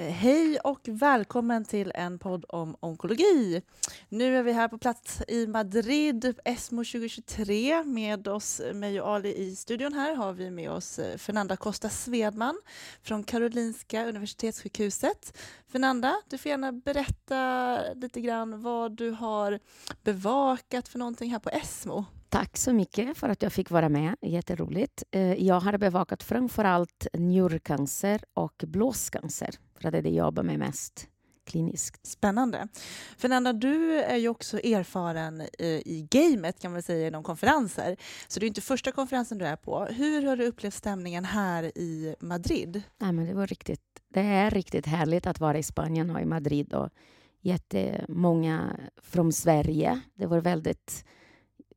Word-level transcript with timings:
Eh, 0.00 0.10
hej 0.10 0.58
och 0.58 0.80
välkommen 0.84 1.64
till 1.64 1.92
en 1.94 2.18
podd 2.18 2.44
om 2.48 2.76
onkologi. 2.80 3.62
Nu 4.08 4.36
är 4.36 4.42
vi 4.42 4.52
här 4.52 4.68
på 4.68 4.78
plats 4.78 5.22
i 5.28 5.46
Madrid, 5.46 6.34
ESMO 6.44 6.84
2023. 6.84 7.84
Med 7.84 8.28
oss, 8.28 8.60
mig 8.74 9.00
och 9.00 9.08
Ali 9.08 9.34
i 9.34 9.56
studion 9.56 9.92
här, 9.92 10.14
har 10.14 10.32
vi 10.32 10.50
med 10.50 10.70
oss 10.70 10.98
eh, 10.98 11.16
Fernanda 11.16 11.56
Costa 11.56 11.88
Svedman 11.88 12.60
från 13.02 13.24
Karolinska 13.24 14.06
Universitetssjukhuset. 14.06 15.38
Fernanda, 15.72 16.16
du 16.28 16.38
får 16.38 16.50
gärna 16.50 16.72
berätta 16.72 17.80
lite 17.94 18.20
grann 18.20 18.62
vad 18.62 18.96
du 18.96 19.10
har 19.10 19.58
bevakat 20.04 20.88
för 20.88 20.98
någonting 20.98 21.30
här 21.30 21.38
på 21.38 21.50
ESMO. 21.50 22.04
Tack 22.28 22.56
så 22.56 22.72
mycket 22.72 23.18
för 23.18 23.28
att 23.28 23.42
jag 23.42 23.52
fick 23.52 23.70
vara 23.70 23.88
med. 23.88 24.16
Jätteroligt. 24.20 25.02
Eh, 25.10 25.44
jag 25.44 25.60
har 25.60 25.78
bevakat 25.78 26.22
framför 26.22 26.64
allt 26.64 27.06
njurcancer 27.12 28.20
och 28.34 28.64
blåscancer, 28.66 29.50
för 29.80 29.90
det 29.90 29.98
är 29.98 30.02
det 30.02 30.08
jag 30.08 30.26
jobbar 30.26 30.42
med 30.42 30.58
mest 30.58 31.08
kliniskt. 31.48 32.06
Spännande. 32.06 32.68
Fernanda, 33.18 33.52
du 33.52 34.00
är 34.00 34.16
ju 34.16 34.28
också 34.28 34.58
erfaren 34.58 35.42
i 35.58 36.06
gamet 36.10 36.60
kan 36.60 36.72
man 36.72 36.82
säga 36.82 37.08
inom 37.08 37.22
konferenser. 37.22 37.96
Så 38.28 38.40
det 38.40 38.46
är 38.46 38.48
inte 38.48 38.60
första 38.60 38.92
konferensen 38.92 39.38
du 39.38 39.44
är 39.44 39.56
på. 39.56 39.84
Hur 39.84 40.26
har 40.26 40.36
du 40.36 40.46
upplevt 40.46 40.74
stämningen 40.74 41.24
här 41.24 41.78
i 41.78 42.14
Madrid? 42.20 42.82
Ja, 42.98 43.12
men 43.12 43.26
det, 43.26 43.34
var 43.34 43.46
riktigt, 43.46 43.80
det 44.08 44.20
är 44.20 44.50
riktigt 44.50 44.86
härligt 44.86 45.26
att 45.26 45.40
vara 45.40 45.58
i 45.58 45.62
Spanien 45.62 46.10
och 46.10 46.20
i 46.20 46.24
Madrid 46.24 46.74
och 46.74 46.90
jättemånga 47.40 48.76
från 49.02 49.32
Sverige. 49.32 50.00
Det 50.14 50.26
var 50.26 50.40
väldigt 50.40 51.04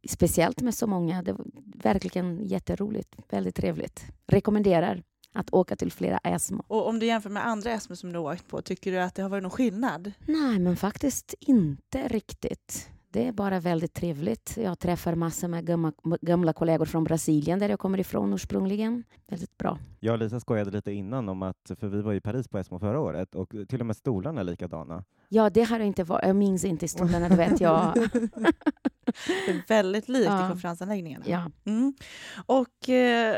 speciellt 0.09 0.62
med 0.62 0.76
så 0.76 0.88
många. 0.88 1.21
Det 1.21 1.34
var 1.34 1.45
verkligen 1.76 2.45
jätteroligt. 2.45 3.15
Väldigt 3.29 3.55
trevligt. 3.55 4.04
Rekommenderar 4.27 5.04
att 5.34 5.53
åka 5.53 5.76
till 5.76 5.91
flera 5.91 6.17
ESMO. 6.17 6.63
Och 6.67 6.88
om 6.88 6.99
du 6.99 7.05
jämför 7.05 7.30
med 7.30 7.48
andra 7.48 7.71
ESMO 7.71 7.95
som 7.95 8.13
du 8.13 8.20
har 8.20 8.34
åkt 8.34 8.48
på, 8.48 8.62
tycker 8.62 8.91
du 8.91 8.99
att 8.99 9.16
det 9.16 9.21
har 9.21 9.30
varit 9.30 9.44
någon 9.44 9.52
skillnad? 9.52 10.12
Nej, 10.26 10.59
men 10.59 10.77
faktiskt 10.77 11.35
inte 11.40 12.07
riktigt. 12.07 12.90
Det 13.10 13.27
är 13.27 13.32
bara 13.32 13.59
väldigt 13.59 13.93
trevligt. 13.93 14.57
Jag 14.57 14.79
träffar 14.79 15.15
massor 15.15 15.48
med 15.48 15.65
gamla, 15.65 15.91
gamla 16.21 16.54
kollegor 16.54 16.85
från 16.85 17.04
Brasilien, 17.04 17.59
där 17.59 17.70
jag 17.70 17.79
kommer 17.79 17.99
ifrån 17.99 18.34
ursprungligen. 18.34 19.04
Väldigt 19.27 19.57
bra. 19.57 19.77
Jag 19.99 20.13
och 20.13 20.20
Lisa 20.20 20.40
skojade 20.40 20.71
lite 20.71 20.91
innan 20.91 21.29
om 21.29 21.41
att, 21.41 21.71
för 21.79 21.87
vi 21.87 22.02
var 22.02 22.13
i 22.13 22.21
Paris 22.21 22.48
på 22.48 22.57
ESMO 22.57 22.79
förra 22.79 22.99
året 22.99 23.35
och 23.35 23.49
till 23.70 23.79
och 23.79 23.85
med 23.85 23.96
stolarna 23.98 24.41
är 24.41 24.46
likadana. 24.46 25.04
Ja, 25.34 25.49
det 25.49 25.63
har 25.63 25.79
inte 25.79 26.04
varit. 26.04 26.26
Jag 26.26 26.35
minns 26.35 26.65
inte 26.65 26.87
stolarna, 26.87 27.29
det 27.29 27.35
vet 27.35 27.62
jag. 27.62 27.93
det 29.46 29.51
är 29.51 29.68
väldigt 29.68 30.10
likt 30.10 30.26
ja. 30.26 30.46
i 30.46 30.49
konferensanläggningarna. 30.49 31.26
Ja. 31.27 31.51
Mm. 31.65 31.93
Och 32.46 32.90
eh, 32.90 33.35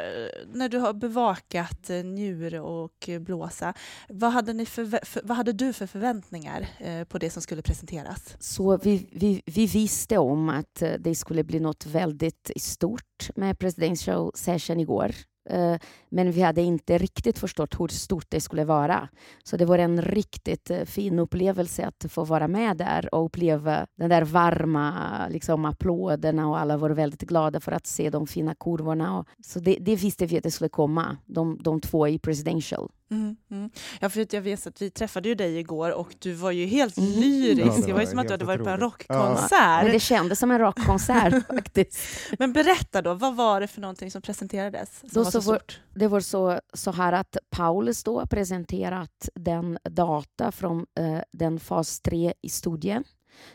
när 0.53 0.69
du 0.69 0.77
har 0.77 0.93
bevakat 0.93 1.89
eh, 1.89 2.03
njure 2.03 2.59
och 2.59 3.09
blåsa, 3.19 3.73
vad 4.09 4.31
hade, 4.31 4.53
ni 4.53 4.65
för, 4.65 5.05
för, 5.05 5.21
vad 5.23 5.37
hade 5.37 5.53
du 5.53 5.73
för 5.73 5.87
förväntningar 5.87 6.67
eh, 6.79 7.03
på 7.03 7.17
det 7.17 7.29
som 7.29 7.41
skulle 7.41 7.61
presenteras? 7.61 8.35
Så 8.39 8.77
vi, 8.77 9.09
vi, 9.11 9.41
vi 9.45 9.65
visste 9.65 10.17
om 10.17 10.49
att 10.49 10.81
eh, 10.81 10.91
det 10.99 11.15
skulle 11.15 11.43
bli 11.43 11.59
något 11.59 11.85
väldigt 11.85 12.51
stort 12.55 13.29
med 13.35 13.59
presidential 13.59 14.31
session 14.35 14.79
igår. 14.79 15.11
Eh, 15.49 15.75
men 16.09 16.31
vi 16.31 16.41
hade 16.41 16.61
inte 16.61 16.97
riktigt 16.97 17.39
förstått 17.39 17.79
hur 17.79 17.87
stort 17.87 18.25
det 18.29 18.41
skulle 18.41 18.65
vara. 18.65 19.09
Så 19.43 19.57
det 19.57 19.65
var 19.65 19.77
en 19.77 20.01
riktigt 20.01 20.69
eh, 20.69 20.85
fin 20.85 21.19
upplevelse 21.19 21.85
att 21.85 22.11
få 22.11 22.23
vara 22.23 22.47
med 22.47 22.77
där 22.77 23.15
och 23.15 23.25
uppleva 23.25 23.85
den 23.97 24.09
där 24.09 24.21
varma 24.21 24.93
liksom, 25.29 25.65
applåderna 25.65 26.49
och 26.49 26.59
alla 26.59 26.77
var 26.77 26.89
väldigt 26.89 27.21
glada 27.21 27.59
för 27.59 27.71
att 27.71 27.87
se 27.87 28.09
de 28.09 28.27
fina 28.27 28.55
kurvorna. 28.55 29.25
Så 29.45 29.59
det, 29.59 29.77
det 29.81 29.95
visste 29.95 30.25
vi 30.25 30.37
att 30.37 30.43
det 30.43 30.51
skulle 30.51 30.69
komma, 30.69 31.17
de, 31.25 31.57
de 31.61 31.81
två 31.81 32.07
i 32.07 32.19
presidential. 32.19 32.91
Mm, 33.13 33.35
mm. 33.51 33.69
Ja, 33.99 34.09
för 34.09 34.27
jag 34.35 34.41
vet 34.41 34.67
att 34.67 34.81
vi 34.81 34.89
träffade 34.89 35.29
ju 35.29 35.35
dig 35.35 35.57
igår 35.57 35.91
och 35.91 36.15
du 36.19 36.33
var 36.33 36.51
ju 36.51 36.65
helt 36.65 36.97
mm. 36.97 37.09
lyrisk. 37.09 37.67
Ja, 37.67 37.75
det, 37.75 37.85
det 37.85 37.93
var 37.93 38.01
ju 38.01 38.07
som 38.07 38.19
att 38.19 38.27
du 38.27 38.33
hade 38.33 38.45
varit 38.45 38.63
på 38.63 38.69
en 38.69 38.79
rockkonsert. 38.79 39.51
Ja. 39.51 39.81
Men 39.83 39.91
det 39.91 39.99
kändes 39.99 40.39
som 40.39 40.51
en 40.51 40.59
rockkonsert 40.59 41.47
faktiskt. 41.47 41.97
Men 42.39 42.53
berätta 42.53 43.01
då, 43.01 43.13
vad 43.13 43.35
var 43.35 43.61
det 43.61 43.67
för 43.67 43.81
någonting 43.81 44.11
som 44.11 44.21
presenterades 44.21 44.99
som 44.99 45.09
då 45.13 45.23
var 45.23 45.31
så, 45.31 45.31
så 45.31 45.41
stort? 45.41 45.81
Var, 45.93 45.99
det 45.99 46.07
var 46.07 46.19
så, 46.19 46.59
så 46.73 46.91
här 46.91 47.13
att 47.13 47.37
Paulus 47.49 48.03
då 48.03 48.25
presenterat 48.25 49.29
den 49.35 49.77
data 49.83 50.51
från 50.51 50.85
eh, 50.99 51.19
den 51.31 51.59
fas 51.59 51.99
3 51.99 52.33
i 52.41 52.49
studien 52.49 53.03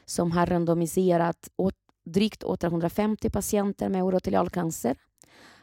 som 0.04 0.32
har 0.32 0.46
randomiserat 0.46 1.48
åt, 1.56 1.74
drygt 2.04 2.42
850 2.42 3.30
patienter 3.30 3.88
med 3.88 4.02
urotelialcancer 4.04 4.96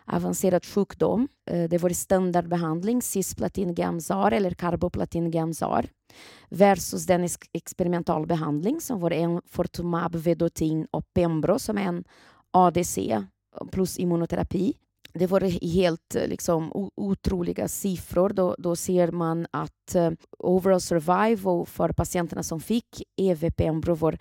avancerad 0.05 0.65
sjukdom. 0.65 1.27
Eh, 1.51 1.69
det 1.69 1.77
var 1.77 1.89
standardbehandling, 1.89 3.01
cisplatin-gamsar 3.01 4.31
eller 4.31 4.51
carboplatin-gamsar 4.51 5.89
versus 6.49 7.05
den 7.05 7.27
experimentalbehandling 7.53 8.81
som 8.81 8.99
var 8.99 9.13
en 9.13 9.41
Fortumab, 9.45 10.15
Vedotin 10.15 10.87
och 10.91 11.13
Pembro 11.13 11.59
som 11.59 11.77
är 11.77 11.83
en 11.83 12.03
ADC 12.51 13.23
plus 13.71 13.97
immunoterapi. 13.97 14.73
Det 15.13 15.27
var 15.27 15.41
helt 15.75 16.15
eh, 16.15 16.27
liksom, 16.27 16.71
otroliga 16.95 17.67
siffror. 17.67 18.29
Då, 18.29 18.55
då 18.57 18.75
ser 18.75 19.11
man 19.11 19.47
att 19.51 19.95
uh, 19.95 20.11
overall 20.39 20.81
survival 20.81 21.65
för 21.65 21.89
patienterna 21.89 22.43
som 22.43 22.59
fick 22.59 23.03
EV-Pembro 23.17 23.95
var 23.95 24.17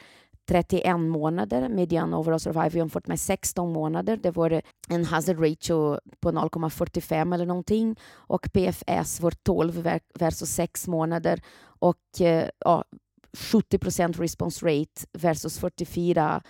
31 0.49 1.00
månader, 1.00 1.69
median 1.69 2.15
overall 2.15 2.41
survival 2.41 2.77
jämfört 2.77 3.06
med 3.06 3.21
16 3.21 3.72
månader. 3.72 4.16
Det 4.16 4.31
var 4.31 4.62
en 4.88 5.05
hazard 5.05 5.41
ratio 5.41 5.99
på 6.21 6.32
0,45 6.32 7.34
eller 7.34 7.47
någonting 7.47 7.97
och 8.12 8.53
PFS 8.53 9.21
var 9.21 9.31
12 9.31 9.91
versus 10.15 10.50
6 10.50 10.88
månader 10.88 11.41
och 11.65 12.21
eh, 12.21 12.49
ja, 12.59 12.84
70 13.33 13.78
procent 13.78 14.21
response 14.21 14.66
rate 14.66 15.06
versus 15.12 15.59
44 15.59 16.43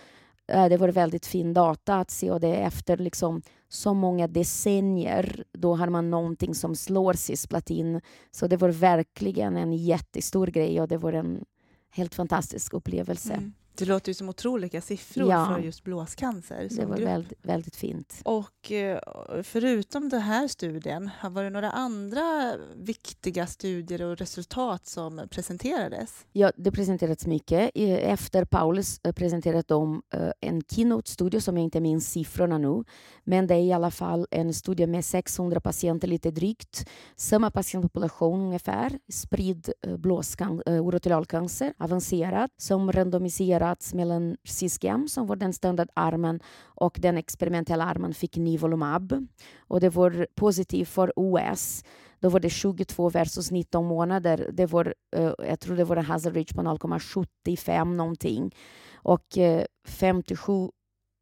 eh, 0.48 0.68
det 0.68 0.76
var 0.76 0.88
väldigt 0.88 1.26
fin 1.26 1.54
data 1.54 1.94
att 1.94 2.10
se 2.10 2.30
och 2.30 2.40
det 2.40 2.48
är 2.48 2.66
efter 2.66 2.96
liksom 2.96 3.42
så 3.68 3.94
många 3.94 4.26
decennier. 4.26 5.44
Då 5.52 5.76
har 5.76 5.88
man 5.88 6.10
någonting 6.10 6.54
som 6.54 6.76
slår 6.76 7.12
cisplatin. 7.12 8.00
Så 8.30 8.46
det 8.46 8.56
var 8.56 8.68
verkligen 8.68 9.56
en 9.56 9.72
jättestor 9.72 10.46
grej 10.46 10.80
och 10.80 10.88
det 10.88 10.96
var 10.96 11.12
en 11.12 11.44
helt 11.90 12.14
fantastisk 12.14 12.74
upplevelse. 12.74 13.32
Mm. 13.32 13.52
Det 13.76 13.84
låter 13.84 14.10
ju 14.10 14.14
som 14.14 14.28
otroliga 14.28 14.80
siffror 14.80 15.30
ja. 15.30 15.46
för 15.46 15.58
just 15.58 15.84
blåscancer. 15.84 16.68
det 16.70 16.86
var 16.86 16.96
väldigt, 16.96 17.38
väldigt, 17.42 17.76
fint. 17.76 18.20
Och 18.24 18.72
eh, 18.72 18.98
förutom 19.42 20.08
den 20.08 20.20
här 20.20 20.48
studien, 20.48 21.10
var 21.30 21.42
det 21.42 21.50
några 21.50 21.70
andra 21.70 22.56
viktiga 22.76 23.46
studier 23.46 24.02
och 24.02 24.16
resultat 24.18 24.86
som 24.86 25.28
presenterades? 25.30 26.26
Ja, 26.32 26.52
det 26.56 26.72
presenterades 26.72 27.26
mycket. 27.26 27.70
Efter 27.74 28.44
Paulus 28.44 29.00
eh, 29.04 29.12
presenterade 29.12 29.64
de 29.66 30.02
eh, 30.14 30.30
en 30.40 30.62
keynote-studie 30.62 31.40
som 31.40 31.56
jag 31.56 31.64
inte 31.64 31.80
minns 31.80 32.10
siffrorna 32.10 32.58
nu, 32.58 32.84
men 33.24 33.46
det 33.46 33.54
är 33.54 33.58
i 33.58 33.72
alla 33.72 33.90
fall 33.90 34.26
en 34.30 34.54
studie 34.54 34.86
med 34.86 35.04
600 35.04 35.60
patienter, 35.60 36.08
lite 36.08 36.30
drygt. 36.30 36.88
Samma 37.16 37.50
patientpopulation 37.50 38.40
ungefär, 38.40 38.98
spridd 39.08 39.72
blåscancer, 39.98 40.72
urotelialcancer, 40.72 41.74
avancerad, 41.78 42.50
som 42.56 42.92
randomiserad 42.92 43.63
separats 43.64 43.94
mellan 43.94 44.36
Sisgem, 44.44 45.08
som 45.08 45.26
var 45.26 45.36
den 45.36 45.52
standardarmen, 45.52 46.40
och 46.64 46.98
den 47.00 47.16
experimentella 47.16 47.84
armen 47.84 48.14
fick 48.14 48.36
Nivolumab. 48.36 49.26
Och 49.68 49.80
det 49.80 49.90
var 49.90 50.26
positivt 50.34 50.88
för 50.88 51.12
OS. 51.16 51.84
Då 52.20 52.28
var 52.28 52.40
det 52.40 52.50
22 52.50 53.10
versus 53.10 53.50
19 53.50 53.86
månader. 53.86 54.50
Det 54.52 54.66
var, 54.66 54.94
uh, 55.16 55.32
jag 55.38 55.60
tror 55.60 55.76
det 55.76 55.84
var 55.84 55.96
en 55.96 56.04
hazard 56.04 56.34
reach 56.34 56.52
på 56.52 56.62
0,75 56.62 57.94
någonting. 57.94 58.54
Och 58.94 59.38
eh, 59.38 59.58
uh, 59.58 59.64
57 59.88 60.70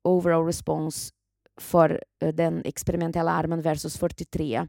overall 0.05 0.47
response 0.47 1.13
för 1.61 2.03
uh, 2.25 2.29
den 2.35 2.63
experimentella 2.65 3.33
armen 3.33 3.63
versus 3.63 3.99
43. 3.99 4.69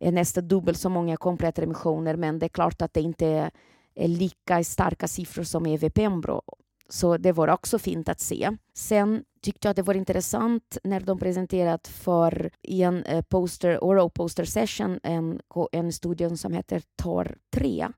Nästan 0.00 0.48
dubbelt 0.48 0.78
så 0.78 0.88
många 0.88 1.16
kompletta 1.16 1.62
remissioner, 1.62 2.16
men 2.16 2.38
det 2.38 2.46
är 2.46 2.50
klart 2.50 2.82
att 2.82 2.94
det 2.94 3.00
inte 3.00 3.50
är 3.98 4.08
lika 4.08 4.64
starka 4.64 5.08
siffror 5.08 5.44
som 5.44 5.66
EV-Pembro. 5.66 6.40
Så 6.88 7.16
det 7.16 7.32
var 7.32 7.48
också 7.48 7.78
fint 7.78 8.08
att 8.08 8.20
se. 8.20 8.50
Sen 8.74 9.24
tyckte 9.42 9.68
jag 9.68 9.70
att 9.70 9.76
det 9.76 9.82
var 9.82 9.94
intressant 9.94 10.78
när 10.84 11.00
de 11.00 11.18
presenterat 11.18 11.88
för 11.88 12.50
i 12.62 12.82
en 12.82 13.04
eh, 13.04 13.22
poster, 13.22 13.84
oral 13.84 14.10
poster 14.10 14.44
session 14.44 15.00
en, 15.02 15.40
en 15.72 15.92
studie 15.92 16.36
som 16.36 16.52
heter 16.52 16.82
TAR 16.96 17.36
3 17.50 17.88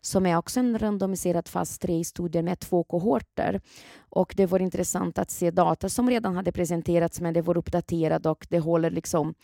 som 0.00 0.26
är 0.26 0.36
också 0.36 0.60
en 0.60 0.78
randomiserad 0.78 1.48
fas 1.48 1.80
3-studie 1.80 2.42
med 2.42 2.58
två 2.58 2.84
kohorter. 2.84 3.60
Och 4.10 4.34
det 4.36 4.46
var 4.46 4.62
intressant 4.62 5.18
att 5.18 5.30
se 5.30 5.50
data 5.50 5.88
som 5.88 6.10
redan 6.10 6.36
hade 6.36 6.52
presenterats 6.52 7.20
men 7.20 7.34
det 7.34 7.42
var 7.42 7.56
uppdaterat 7.56 8.26
och 8.26 8.46
det 8.50 8.58
håller 8.58 8.90
liksom, 8.90 9.34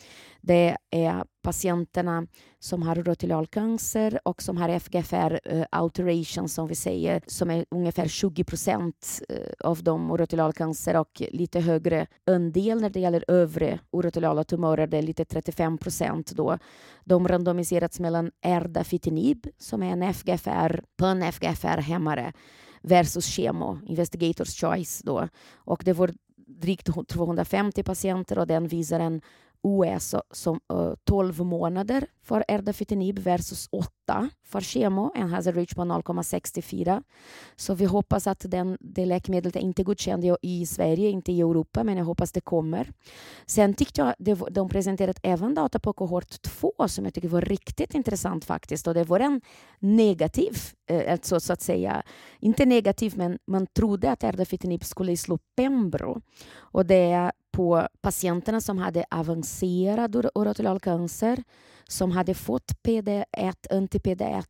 det 0.41 0.77
är 0.91 1.25
patienterna 1.43 2.27
som 2.59 2.83
har 2.83 2.99
urotelialcancer 2.99 4.21
och 4.25 4.43
som 4.43 4.56
har 4.56 4.69
FGFR 4.69 5.41
uh, 5.53 5.61
eh, 5.61 5.67
alteration 5.71 6.49
som 6.49 6.67
vi 6.67 6.75
säger, 6.75 7.23
som 7.27 7.50
är 7.50 7.65
ungefär 7.71 8.09
20 8.09 8.44
procent 8.44 9.23
eh, 9.29 9.69
av 9.69 9.83
dem 9.83 10.11
urotelialcancer 10.11 10.97
och 10.97 11.23
lite 11.31 11.61
högre 11.61 12.06
andel 12.27 12.81
när 12.81 12.91
det 12.91 13.00
gäller 13.00 13.25
övre 13.29 13.79
urotiliala 13.93 14.44
tumörer, 14.44 14.87
det 14.87 14.99
är 14.99 15.03
lite 15.03 15.25
35 15.25 15.79
procent 15.79 16.31
då. 16.31 16.59
De 17.08 17.29
randomiserats 17.29 18.00
mellan 18.00 18.31
erdafitinib, 18.43 19.47
som 19.58 19.82
är 19.82 19.93
en 19.93 20.14
FGFR, 20.14 20.81
pun 20.97 21.23
FGFR-hämmare, 21.23 22.32
versus 22.82 23.26
Chemo, 23.26 23.79
investigators 23.87 24.61
choice 24.61 25.03
då. 25.05 25.29
Och 25.55 25.82
det 25.85 25.93
var 25.93 26.11
drygt 26.47 27.08
250 27.08 27.82
patienter 27.82 28.38
och 28.38 28.47
den 28.47 28.69
visar 28.69 29.00
en 29.00 29.20
OS 29.61 30.14
som 30.31 30.61
uh, 30.73 30.94
12 31.05 31.41
månader 31.41 32.06
för 32.23 32.44
erdafitinib 32.49 33.19
versus 33.19 33.69
8 33.73 34.31
för 34.44 34.61
kemo, 34.61 35.12
en 35.14 35.29
hazard 35.29 35.55
reach 35.56 35.75
på 35.75 35.82
0,64. 35.82 37.03
Så 37.56 37.75
vi 37.75 37.85
hoppas 37.85 38.26
att 38.26 38.44
den, 38.49 38.76
det 38.81 39.06
läkemedlet 39.06 39.56
är 39.56 39.61
inte 39.61 39.82
godkänt 39.82 40.25
i 40.43 40.67
Sverige, 40.67 41.11
inte 41.11 41.32
i 41.32 41.41
Europa, 41.41 41.85
men 41.85 41.97
jag 41.97 42.05
hoppas 42.05 42.32
det 42.32 42.41
kommer. 42.41 42.93
Sen 43.47 43.75
tyckte 43.75 44.00
jag 44.00 44.14
det, 44.19 44.35
de 44.50 44.69
presenterat 44.69 45.20
även 45.23 45.55
data 45.55 45.79
på 45.79 45.93
kohort 45.93 46.43
2 46.43 46.73
som 46.87 47.05
jag 47.05 47.14
tycker 47.14 47.29
var 47.29 47.41
riktigt 47.41 47.94
intressant 47.94 48.44
faktiskt 48.44 48.87
och 48.87 48.94
det 48.94 49.05
var 49.05 49.20
en 49.20 49.41
negativ, 49.79 50.56
eh, 50.91 51.12
alltså 51.12 51.41
så 51.41 51.52
att 51.52 51.61
säga, 51.62 52.02
inte 52.41 52.67
negativ 52.67 53.12
men 53.17 53.38
man 53.47 53.67
trodde 53.67 54.11
att 54.11 54.25
erdafitinib 54.25 54.85
skulle 54.85 55.17
slå 55.17 55.38
Pembro 55.56 56.20
och 56.56 56.87
det 56.87 57.12
är 57.12 57.32
på 57.56 57.88
patienterna 58.00 58.61
som 58.61 58.79
hade 58.79 59.05
avancerad 59.11 60.17
orotural 60.35 60.81
cancer 60.81 61.43
som 61.88 62.11
hade 62.11 62.35
fått 62.35 62.73
PD1, 62.82 63.25
anti-PD1 63.70 64.44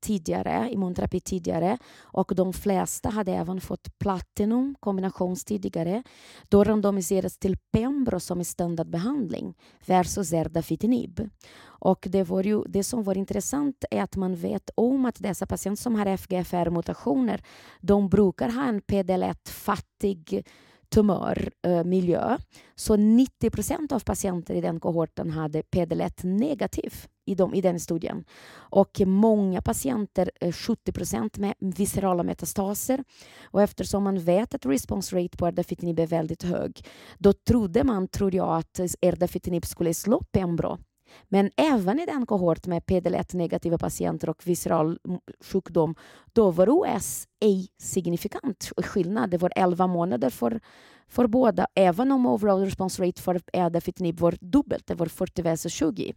tidigare, 0.00 0.68
immunterapi 0.70 1.20
tidigare 1.20 1.78
och 2.02 2.32
de 2.36 2.52
flesta 2.52 3.08
hade 3.08 3.32
även 3.32 3.60
fått 3.60 3.98
platinum 3.98 4.74
kombinations 4.80 5.44
tidigare. 5.44 6.02
Då 6.48 6.64
randomiserades 6.64 7.38
till 7.38 7.56
Pembro 7.72 8.20
som 8.20 8.40
är 8.40 8.44
standardbehandling 8.44 9.54
versus 9.86 10.32
erdafitinib. 10.32 11.30
Och 11.64 12.06
det, 12.10 12.22
var 12.22 12.42
ju, 12.42 12.62
det 12.62 12.84
som 12.84 13.02
var 13.02 13.18
intressant 13.18 13.84
är 13.90 14.02
att 14.02 14.16
man 14.16 14.34
vet 14.34 14.70
om 14.74 15.04
att 15.06 15.22
dessa 15.22 15.46
patienter 15.46 15.82
som 15.82 15.94
har 15.94 16.06
FGFR-mutationer 16.06 17.42
de 17.80 18.08
brukar 18.08 18.48
ha 18.48 18.64
en 18.64 18.80
PDL1-fattig 18.80 20.44
tumörmiljö. 20.94 22.30
Eh, 22.30 22.38
Så 22.74 22.96
90 22.96 23.50
procent 23.50 23.92
av 23.92 24.00
patienter 24.00 24.54
i 24.54 24.60
den 24.60 24.80
kohorten 24.80 25.30
hade 25.30 25.62
PD-1 25.62 26.24
negativ 26.24 26.92
i, 27.26 27.34
dem, 27.34 27.54
i 27.54 27.60
den 27.60 27.80
studien. 27.80 28.24
Och 28.54 29.00
många 29.06 29.62
patienter, 29.62 30.30
eh, 30.40 30.52
70 30.52 30.92
procent 30.92 31.38
med 31.38 31.54
viscerala 31.58 32.22
metastaser. 32.22 33.04
Och 33.44 33.62
eftersom 33.62 34.04
man 34.04 34.18
vet 34.18 34.54
att 34.54 34.66
response 34.66 35.16
rate 35.16 35.36
på 35.36 35.46
erdafitinib 35.46 36.00
är 36.00 36.06
väldigt 36.06 36.42
hög, 36.42 36.86
då 37.18 37.32
trodde 37.32 37.84
man, 37.84 38.08
tror 38.08 38.34
jag, 38.34 38.56
att 38.58 38.78
eh, 38.78 38.86
erdafitinib 39.00 39.64
skulle 39.64 39.94
slå 39.94 40.22
Pembro 40.32 40.78
men 41.28 41.50
även 41.56 42.00
i 42.00 42.06
den 42.06 42.26
kohort 42.26 42.66
med 42.66 42.82
PDL1-negativa 42.82 43.78
patienter 43.78 44.28
och 44.28 44.46
visceral 44.46 44.98
mm, 45.08 45.20
sjukdom, 45.40 45.94
då 46.32 46.50
var 46.50 46.68
OS 46.70 47.28
ej 47.40 47.68
signifikant 47.78 48.72
skillnad. 48.76 49.30
Det 49.30 49.38
var 49.38 49.52
11 49.56 49.86
månader 49.86 50.30
för, 50.30 50.60
för 51.08 51.26
båda, 51.26 51.66
även 51.74 52.12
om 52.12 52.26
overall 52.26 52.64
response 52.64 53.06
rate 53.06 53.22
för 53.22 53.40
Edafitinib 53.52 54.20
var 54.20 54.36
dubbelt, 54.40 54.86
det 54.86 54.94
var 54.94 55.06
40 55.06 55.42
vs 55.42 55.72
20. 55.72 56.14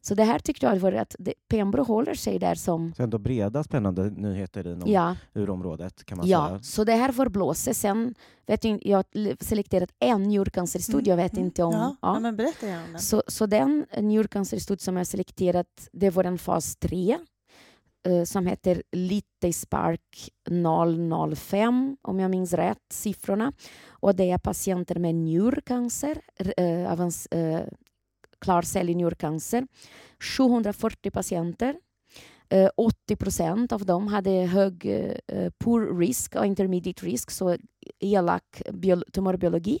Så 0.00 0.14
det 0.14 0.24
här 0.24 0.38
tyckte 0.38 0.66
jag 0.66 0.76
var 0.76 0.92
att 0.92 1.16
det, 1.18 1.34
Pembro 1.48 1.82
håller 1.84 2.14
sig 2.14 2.38
där 2.38 2.54
som... 2.54 2.92
Så 2.96 3.02
ändå 3.02 3.18
breda 3.18 3.64
spännande 3.64 4.10
nyheter 4.10 4.66
inom 4.66 4.90
ja. 4.90 5.16
urområdet 5.34 6.04
kan 6.04 6.18
man 6.18 6.28
ja, 6.28 6.48
säga. 6.48 6.62
så 6.62 6.84
det 6.84 6.92
här 6.92 7.12
får 7.12 7.28
blåsa. 7.28 7.74
Sen 7.74 8.14
vet 8.46 8.64
jag, 8.64 8.78
jag 8.86 8.96
har 8.96 9.44
selekterat 9.44 9.90
en 9.98 10.22
njurcancerstudie, 10.22 11.10
jag 11.10 11.16
vet 11.16 11.32
Mm, 11.32 11.44
inte 11.44 11.62
om... 11.62 11.72
Ja, 11.72 11.96
ja. 12.02 12.14
ja. 12.14 12.20
men 12.20 12.36
berätta 12.36 12.66
gärna 12.66 12.84
om 12.84 12.92
den. 12.92 13.00
Så, 13.00 13.22
så 13.26 13.46
den 13.46 13.86
njurcancerstudie 13.98 14.82
som 14.82 14.96
jag 14.96 15.06
selekterat, 15.06 15.88
det 15.92 16.10
var 16.10 16.24
en 16.24 16.38
fas 16.38 16.76
3 16.76 17.18
eh, 18.08 18.24
som 18.24 18.46
heter 18.46 18.82
Lite 18.92 19.52
Spark 19.52 20.30
005, 21.36 21.96
om 22.02 22.20
jag 22.20 22.30
minns 22.30 22.52
rätt, 22.52 22.78
siffrorna. 22.92 23.52
Och 23.90 24.14
det 24.16 24.30
är 24.30 24.38
patienter 24.38 24.98
med 24.98 25.14
njurcancer, 25.14 26.20
eh, 26.56 26.92
avans, 26.92 27.28
klarcellig 28.42 28.96
njurcancer. 28.96 29.66
740 30.20 31.10
patienter. 31.10 31.76
Eh, 32.48 32.70
80 32.76 33.16
procent 33.16 33.72
av 33.72 33.86
dem 33.86 34.08
hade 34.08 34.30
hög 34.30 34.86
eh, 35.26 35.50
poor 35.58 35.98
risk 35.98 36.36
och 36.36 36.46
intermediate 36.46 37.06
risk, 37.06 37.30
så 37.30 37.56
elak 38.00 38.62
tumorbiologi. 38.66 39.10
tumörbiologi. 39.12 39.78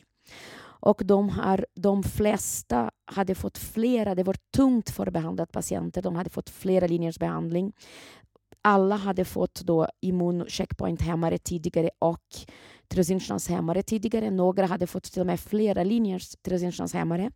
Och 0.84 1.02
de, 1.04 1.28
har, 1.28 1.66
de 1.74 2.02
flesta 2.02 2.90
hade 3.04 3.34
fått 3.34 3.58
flera, 3.58 4.14
det 4.14 4.22
var 4.22 4.36
tungt 4.56 4.90
förbehandlat 4.90 5.52
patienter, 5.52 6.02
de 6.02 6.16
hade 6.16 6.30
fått 6.30 6.50
flera 6.50 6.86
linjers 6.86 7.18
behandling. 7.18 7.72
Alla 8.62 8.96
hade 8.96 9.24
fått 9.24 9.60
då 9.60 9.88
immuncheckpoint-hämmare 10.00 11.38
tidigare 11.38 11.90
och 11.98 12.26
tyrosinkinashämmare 12.88 13.82
tidigare. 13.82 14.30
Några 14.30 14.66
hade 14.66 14.86
fått 14.86 15.04
till 15.04 15.20
och 15.20 15.26
med 15.26 15.40
flera 15.40 15.84
linjers 15.84 16.36
tyrosinkinashämmare. 16.42 17.30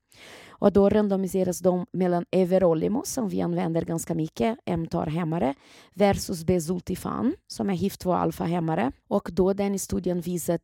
Och 0.49 0.73
då 0.73 0.89
randomiseras 0.89 1.59
de 1.59 1.87
mellan 1.93 2.25
Everolimo, 2.31 3.03
som 3.05 3.29
vi 3.29 3.41
använder 3.41 3.83
ganska 3.83 4.15
mycket, 4.15 4.59
mTAR-hämmare, 4.67 5.55
versus 5.95 6.45
Bezultifan, 6.45 7.35
som 7.47 7.71
är 7.71 7.75
HIF2-alfa-hämmare. 7.75 8.93
Och 9.09 9.29
då 9.33 9.53
den 9.53 9.79
studien 9.79 10.21
visat 10.21 10.63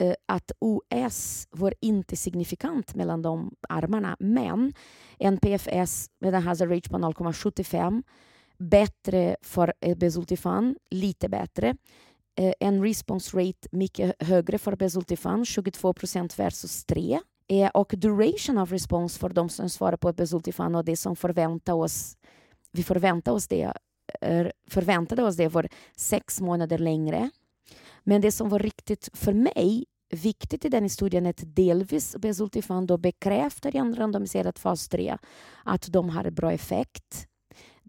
eh, 0.00 0.14
att 0.26 0.52
OS 0.58 1.48
var 1.50 1.74
inte 1.80 2.16
signifikant 2.16 2.94
mellan 2.94 3.22
de 3.22 3.54
armarna, 3.68 4.16
men 4.20 4.72
en 5.18 5.38
PFS 5.38 6.10
med 6.20 6.34
en 6.34 6.42
hazard 6.42 6.70
rate 6.70 6.90
på 6.90 6.98
0,75 6.98 8.02
bättre 8.58 9.36
för 9.42 9.72
eh, 9.80 9.96
Bezultifan, 9.96 10.76
lite 10.90 11.28
bättre. 11.28 11.76
Eh, 12.36 12.52
en 12.60 12.82
response 12.82 13.36
rate 13.36 13.68
mycket 13.72 14.22
högre 14.22 14.58
för 14.58 14.76
Bezultifan, 14.76 15.44
22 15.44 15.92
procent 15.92 16.38
versus 16.38 16.84
3. 16.84 17.20
Eh, 17.48 17.70
och 17.70 17.94
duration 17.96 18.58
of 18.58 18.72
response 18.72 19.18
för 19.18 19.28
de 19.28 19.48
som 19.48 19.70
svarar 19.70 19.96
på 19.96 20.12
Bezultifan 20.12 20.74
och 20.74 20.84
det 20.84 20.96
som 20.96 21.16
förväntar 21.16 21.72
oss, 21.72 22.16
vi 22.72 22.82
förväntar 22.82 23.32
oss 23.32 23.48
det, 23.48 23.72
eh, 24.20 24.46
förväntade 24.68 25.22
oss 25.22 25.36
det 25.36 25.48
var 25.48 25.68
sex 25.96 26.40
månader 26.40 26.78
längre. 26.78 27.30
Men 28.04 28.20
det 28.20 28.32
som 28.32 28.48
var 28.48 28.58
riktigt 28.58 29.08
för 29.12 29.32
mig 29.32 29.84
viktigt 30.10 30.64
i 30.64 30.68
den 30.68 30.90
studien 30.90 31.26
är 31.26 31.30
att 31.30 31.56
delvis 31.56 32.16
Bezultifan 32.16 32.86
då 32.86 32.96
bekräftar 32.96 33.76
i 33.76 33.78
en 33.78 33.94
randomiserad 33.96 34.58
fas 34.58 34.88
3 34.88 35.18
att 35.64 35.92
de 35.92 36.10
har 36.10 36.30
bra 36.30 36.52
effekt, 36.52 37.28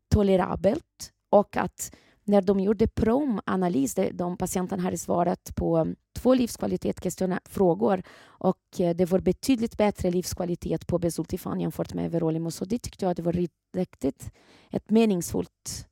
tolerabelt 0.10 1.14
och 1.30 1.58
att 1.58 1.92
när 2.28 2.42
de 2.42 2.60
gjorde 2.60 2.88
PROM-analys, 2.88 3.96
de 4.14 4.38
patienterna 4.38 4.84
hade 4.84 4.98
svarat 4.98 5.56
på 5.56 5.94
två 6.16 6.34
livskvalitetsfrågor 6.34 8.04
och 8.20 8.62
det 8.78 9.12
var 9.12 9.20
betydligt 9.20 9.78
bättre 9.78 10.12
livskvalitet 10.12 10.88
på 10.88 11.00
Bezultifan 11.00 11.60
jämfört 11.60 11.94
med 11.94 12.06
Everolimus. 12.06 12.62
Och 12.62 12.68
det 12.68 12.80
tyckte 12.80 13.06
jag 13.06 13.16
det 13.16 13.22
var 13.22 13.50
riktigt 13.74 14.32
ett 14.72 14.90
meningsfullt 14.90 15.88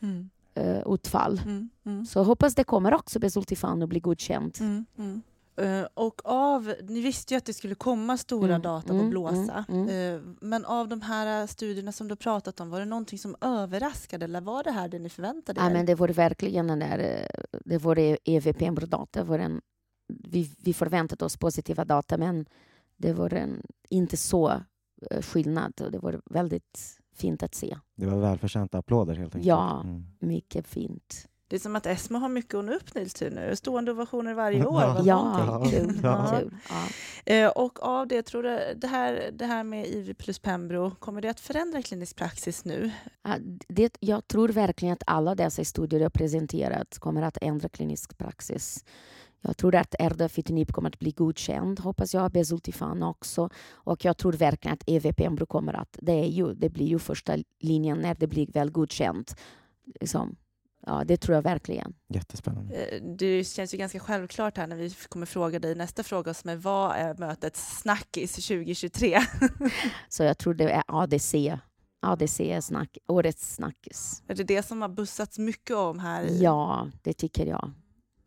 Mm. 0.00 0.30
uh, 0.58 0.94
utfall. 0.94 1.40
Mm. 1.44 1.70
Mm. 1.86 2.06
Så 2.06 2.18
jag 2.18 2.24
hoppas 2.24 2.54
det 2.54 2.64
kommer 2.64 2.94
också 2.94 3.18
Bezultifan 3.18 3.82
att 3.82 3.88
bli 3.88 4.00
godkänt. 4.00 4.60
Mm. 4.60 5.22
Eh, 5.56 5.86
och 5.94 6.20
av, 6.24 6.74
ni 6.88 7.00
visste 7.00 7.34
ju 7.34 7.38
att 7.38 7.44
det 7.44 7.52
skulle 7.54 7.74
komma 7.74 8.16
stora 8.16 8.48
Mm, 8.54 8.62
data 8.62 8.88
på 8.88 8.94
mm, 8.94 9.10
blåsa. 9.10 9.64
mm, 9.68 9.88
Eh, 9.88 10.20
men 10.40 10.64
av 10.64 10.88
de 10.88 11.00
här 11.00 11.46
studierna 11.46 11.92
som 11.92 12.08
du 12.08 12.12
har 12.12 12.16
pratat 12.16 12.60
om, 12.60 12.70
var 12.70 12.78
det 12.80 12.84
någonting 12.86 13.18
som 13.18 13.36
överraskade 13.40 14.24
eller 14.24 14.40
var 14.40 14.64
det 14.64 14.70
här 14.70 14.88
det 14.88 14.98
ni 14.98 15.08
förväntade 15.08 15.60
Ja, 15.60 15.66
er? 15.66 15.72
men 15.72 15.86
det 15.86 15.94
var 15.94 16.08
verkligen 16.08 16.66
den 16.66 16.78
där, 16.78 16.98
eh, 16.98 17.58
det 17.64 17.78
var 17.78 17.98
EVP-data. 18.24 19.24
Var 19.24 19.38
en, 19.38 19.60
vi, 20.08 20.50
vi 20.58 20.74
förväntade 20.74 21.24
oss 21.24 21.36
positiva 21.36 21.84
data, 21.84 22.18
men 22.18 22.46
det 22.96 23.12
var 23.12 23.34
en, 23.34 23.62
inte 23.90 24.16
så 24.16 24.50
eh, 25.10 25.22
skillnad 25.22 25.80
och 25.80 25.90
det 25.90 25.98
var 25.98 26.20
väldigt 26.30 26.98
fint 27.14 27.42
att 27.42 27.54
se. 27.54 27.78
Det 27.96 28.06
var 28.06 28.20
välförtjänta 28.20 28.78
applåder 28.78 29.14
helt 29.14 29.34
enkelt. 29.34 29.46
Ja. 29.46 29.80
Mm. 29.84 30.04
Mycket 30.20 30.66
fint. 30.66 31.28
Det 31.48 31.56
är 31.56 31.60
som 31.60 31.76
att 31.76 31.86
Esmo 31.86 32.18
har 32.18 32.28
mycket 32.28 32.54
att 32.54 32.64
nå 32.64 32.72
upp 32.72 32.94
Nils 32.94 33.14
till 33.14 33.34
nu. 33.34 33.56
Stående 33.56 33.90
ovationer 33.90 34.34
varje 34.34 34.66
år. 34.66 34.82
Ja. 34.82 35.02
Ja, 35.04 35.64
kul. 35.70 36.00
Ja. 36.02 36.36
kul. 36.38 36.54
Ja. 36.68 36.84
Eh, 37.32 37.48
och 37.48 37.82
av 37.82 38.08
det, 38.08 38.22
tror 38.22 38.42
du, 38.42 38.74
det 38.76 38.86
här, 38.86 39.30
det 39.32 39.46
här 39.46 39.64
med 39.64 39.86
IV 39.86 40.14
plus 40.14 40.38
Pembro, 40.38 40.90
kommer 40.98 41.20
det 41.22 41.28
att 41.28 41.40
förändra 41.40 41.82
klinisk 41.82 42.16
praxis 42.16 42.64
nu? 42.64 42.90
Ja, 43.22 43.36
Det, 43.68 43.96
jag 44.00 44.28
tror 44.28 44.48
verkligen 44.48 44.92
att 44.92 45.02
alla 45.06 45.34
dessa 45.34 45.64
studier 45.64 46.00
jag 46.00 46.12
presenterat 46.12 46.98
kommer 46.98 47.22
att 47.22 47.38
ändra 47.40 47.68
klinisk 47.68 48.18
praxis. 48.18 48.84
Jag 49.40 49.56
tror 49.56 49.74
att 49.74 49.94
erdafitinib 49.98 50.72
kommer 50.72 50.88
att 50.88 50.98
bli 50.98 51.10
godkänd, 51.10 51.80
hoppas 51.80 52.14
jag, 52.14 52.32
Bezultifan 52.32 53.02
också. 53.02 53.50
Och 53.72 54.04
jag 54.04 54.16
tror 54.16 54.32
verkligen 54.32 54.74
att 54.74 54.84
EVP 54.86 55.48
kommer 55.48 55.74
att... 55.74 55.98
Det, 56.02 56.12
är 56.12 56.28
ju, 56.28 56.54
det 56.54 56.68
blir 56.68 56.86
ju 56.86 56.98
första 56.98 57.36
linjen 57.60 57.98
när 57.98 58.14
det 58.14 58.26
blir 58.26 58.46
väl 58.52 58.70
godkänt. 58.70 59.36
Liksom, 60.00 60.36
ja, 60.86 61.04
det 61.04 61.16
tror 61.16 61.34
jag 61.34 61.42
verkligen. 61.42 61.94
Jättespännande. 62.08 62.74
Eh, 62.74 63.02
Det 63.02 63.44
känns 63.44 63.74
ju 63.74 63.78
ganska 63.78 64.00
självklart 64.00 64.56
här 64.56 64.66
när 64.66 64.76
vi 64.76 64.90
kommer 65.08 65.26
fråga 65.26 65.58
dig 65.58 65.74
nästa 65.74 66.02
fråga 66.02 66.34
som 66.34 66.50
är 66.50 66.56
vad 66.56 66.96
är 66.96 67.14
mötets 67.14 67.78
snackis 67.80 68.34
2023? 68.34 69.20
Så 70.08 70.22
jag 70.22 70.38
tror 70.38 70.54
det 70.54 70.70
är 70.70 70.82
ADC. 70.86 71.58
ADC 72.02 72.40
är 72.52 72.60
snack, 72.60 72.98
årets 73.08 73.54
snackis. 73.54 74.22
Är 74.28 74.34
det 74.34 74.44
det 74.44 74.62
som 74.62 74.82
har 74.82 74.88
bussats 74.88 75.38
mycket 75.38 75.76
om 75.76 75.98
här? 75.98 76.24
i- 76.24 76.42
Ja, 76.42 76.90
det 77.02 77.12
tycker 77.12 77.46
jag 77.46 77.72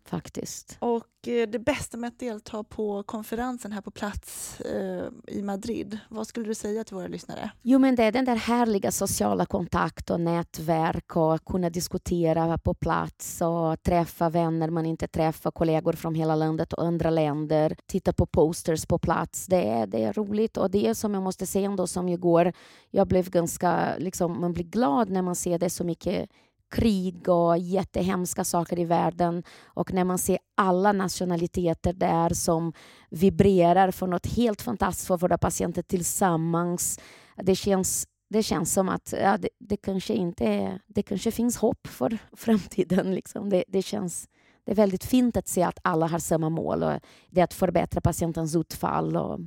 faktiskt. 0.10 0.78
Och 0.80 1.28
eh, 1.28 1.50
det 1.50 1.60
bästa 1.60 1.98
med 1.98 2.08
att 2.08 2.20
delta 2.20 2.64
på 2.64 3.04
konferensen 3.04 3.72
här 3.72 3.82
på 3.82 3.92
plats 3.92 4.62
eh, 4.62 5.08
i 5.28 5.42
Madrid, 5.42 6.00
vad 6.10 6.28
skulle 6.28 6.48
du 6.48 6.56
säga 6.56 6.84
till 6.84 6.96
våra 6.96 7.08
lyssnare? 7.08 7.52
Jo, 7.62 7.80
men 7.80 7.96
det 7.96 8.04
är 8.04 8.12
den 8.12 8.26
där 8.26 8.36
härliga 8.36 8.92
sociala 8.92 9.46
kontakt 9.46 10.10
och 10.10 10.22
nätverk 10.22 11.16
och 11.16 11.46
kunna 11.46 11.70
diskutera 11.70 12.58
på 12.58 12.74
plats 12.74 13.42
och 13.42 13.84
träffa 13.84 14.30
vänner 14.30 14.70
man 14.70 14.86
inte 14.86 15.08
träffar, 15.08 15.52
kollegor 15.52 15.94
från 15.94 16.16
hela 16.16 16.36
landet 16.36 16.74
och 16.74 16.84
andra 16.84 17.10
länder. 17.10 17.76
Titta 17.86 18.14
på 18.14 18.26
posters 18.26 18.86
på 18.86 18.98
plats. 18.98 19.46
Det 19.46 19.68
är, 19.68 19.88
det 19.88 20.04
är 20.04 20.14
roligt 20.14 20.58
och 20.58 20.72
det 20.72 20.88
är 20.88 20.94
som 20.94 21.14
jag 21.14 21.24
måste 21.24 21.48
säga 21.48 21.66
ändå 21.66 21.88
som 21.88 22.10
igår. 22.10 22.54
Jag 22.92 23.08
blev 23.08 23.30
ganska, 23.30 23.98
liksom, 23.98 24.42
man 24.42 24.54
blir 24.54 24.66
glad 24.66 25.10
när 25.10 25.22
man 25.22 25.36
ser 25.36 25.60
det 25.60 25.70
så 25.70 25.84
mycket 25.84 26.30
krig 26.70 27.30
och 27.30 27.58
jättehemska 27.58 28.44
saker 28.44 28.80
i 28.80 28.86
världen 28.86 29.44
och 29.66 29.94
när 29.94 30.04
man 30.04 30.18
ser 30.18 30.38
alla 30.58 30.92
nationaliteter 30.92 31.94
där 31.94 32.30
som 32.30 32.74
vibrerar 33.10 33.92
för 33.92 34.08
något 34.08 34.26
helt 34.26 34.62
fantastiskt 34.62 35.08
för 35.08 35.18
våra 35.18 35.38
patienter 35.38 35.82
tillsammans. 35.82 37.00
Det 37.36 37.56
känns, 37.56 38.08
det 38.30 38.44
känns 38.44 38.74
som 38.74 38.90
att 38.90 39.14
ja, 39.22 39.38
det, 39.38 39.50
det 39.60 39.78
kanske 39.78 40.14
inte 40.14 40.46
är, 40.46 40.82
det 40.88 41.04
kanske 41.04 41.32
finns 41.32 41.58
hopp 41.58 41.88
för 41.88 42.18
framtiden. 42.38 43.16
Liksom. 43.16 43.50
Det, 43.50 43.64
det 43.68 43.82
känns 43.82 44.28
det 44.66 44.74
är 44.74 44.76
väldigt 44.76 45.06
fint 45.06 45.38
att 45.38 45.48
se 45.48 45.64
att 45.64 45.80
alla 45.82 46.08
har 46.08 46.20
samma 46.20 46.50
mål 46.50 46.84
och 46.84 47.00
det 47.30 47.40
är 47.40 47.44
att 47.44 47.54
förbättra 47.54 48.02
patientens 48.02 48.56
utfall. 48.56 49.18
Och 49.18 49.40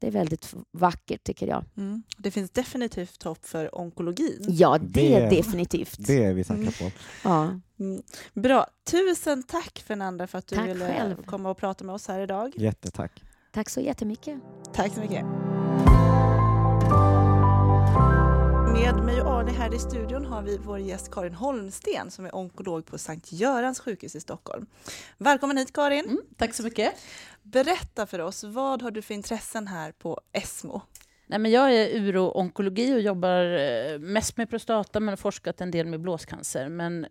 det 0.00 0.06
är 0.06 0.10
väldigt 0.10 0.54
vackert 0.72 1.24
tycker 1.24 1.46
jag. 1.46 1.64
Mm. 1.76 2.02
Det 2.18 2.30
finns 2.30 2.50
definitivt 2.50 3.22
hopp 3.22 3.46
för 3.46 3.78
onkologin. 3.80 4.44
Ja, 4.48 4.78
det, 4.82 5.14
är 5.14 5.20
Det- 5.30 5.36
definitivt. 5.36 5.96
Det 5.98 6.24
är 6.24 6.32
vi 6.32 6.44
säkra 6.44 6.56
Mm. 6.62 6.72
på. 6.72 6.90
Ja. 7.24 7.60
Mm. 7.80 8.02
Bra. 8.34 8.66
Tusen 8.90 9.42
tack 9.42 9.78
Fernanda 9.86 10.26
för 10.26 10.38
att 10.38 10.46
du 10.46 10.56
Tack 10.56 10.68
ville 10.68 10.86
själv. 10.86 11.22
komma 11.26 11.50
och 11.50 11.56
prata 11.56 11.84
med 11.84 11.94
oss 11.94 12.08
här 12.08 12.20
idag. 12.20 12.52
Jättetack. 12.56 13.22
Tack 13.52 13.68
så 13.68 13.80
jättemycket. 13.80 14.38
Tack 14.74 14.94
så 14.94 15.00
mycket. 15.00 15.24
Ali 19.22 19.52
här 19.52 19.74
i 19.74 19.78
studion 19.78 20.24
har 20.24 20.42
vi 20.42 20.58
vår 20.58 20.78
gäst 20.78 21.10
Karin 21.10 21.34
Holmsten 21.34 22.10
som 22.10 22.24
är 22.24 22.36
onkolog 22.36 22.86
på 22.86 22.98
Sankt 22.98 23.32
Görans 23.32 23.80
sjukhus 23.80 24.14
i 24.14 24.20
Stockholm. 24.20 24.66
Välkommen 25.18 25.56
hit 25.56 25.72
Karin! 25.72 26.04
Mm, 26.04 26.20
tack 26.36 26.54
så 26.54 26.62
mycket. 26.62 26.94
Berätta 27.42 28.06
för 28.06 28.18
oss, 28.18 28.44
vad 28.44 28.82
har 28.82 28.90
du 28.90 29.02
för 29.02 29.14
intressen 29.14 29.66
här 29.66 29.92
på 29.92 30.20
ESMO? 30.32 30.82
Nej, 31.30 31.38
men 31.38 31.50
jag 31.50 31.74
är 31.74 31.88
uro-onkologi 32.00 32.94
och 32.94 33.00
jobbar 33.00 33.44
eh, 33.44 33.98
mest 33.98 34.36
med 34.36 34.50
prostata 34.50 35.00
men 35.00 35.08
har 35.08 35.16
forskat 35.16 35.60
en 35.60 35.70
del 35.70 35.86
med 35.86 36.00
blåscancer. 36.00 36.68
Men 36.68 37.04
eh, 37.04 37.10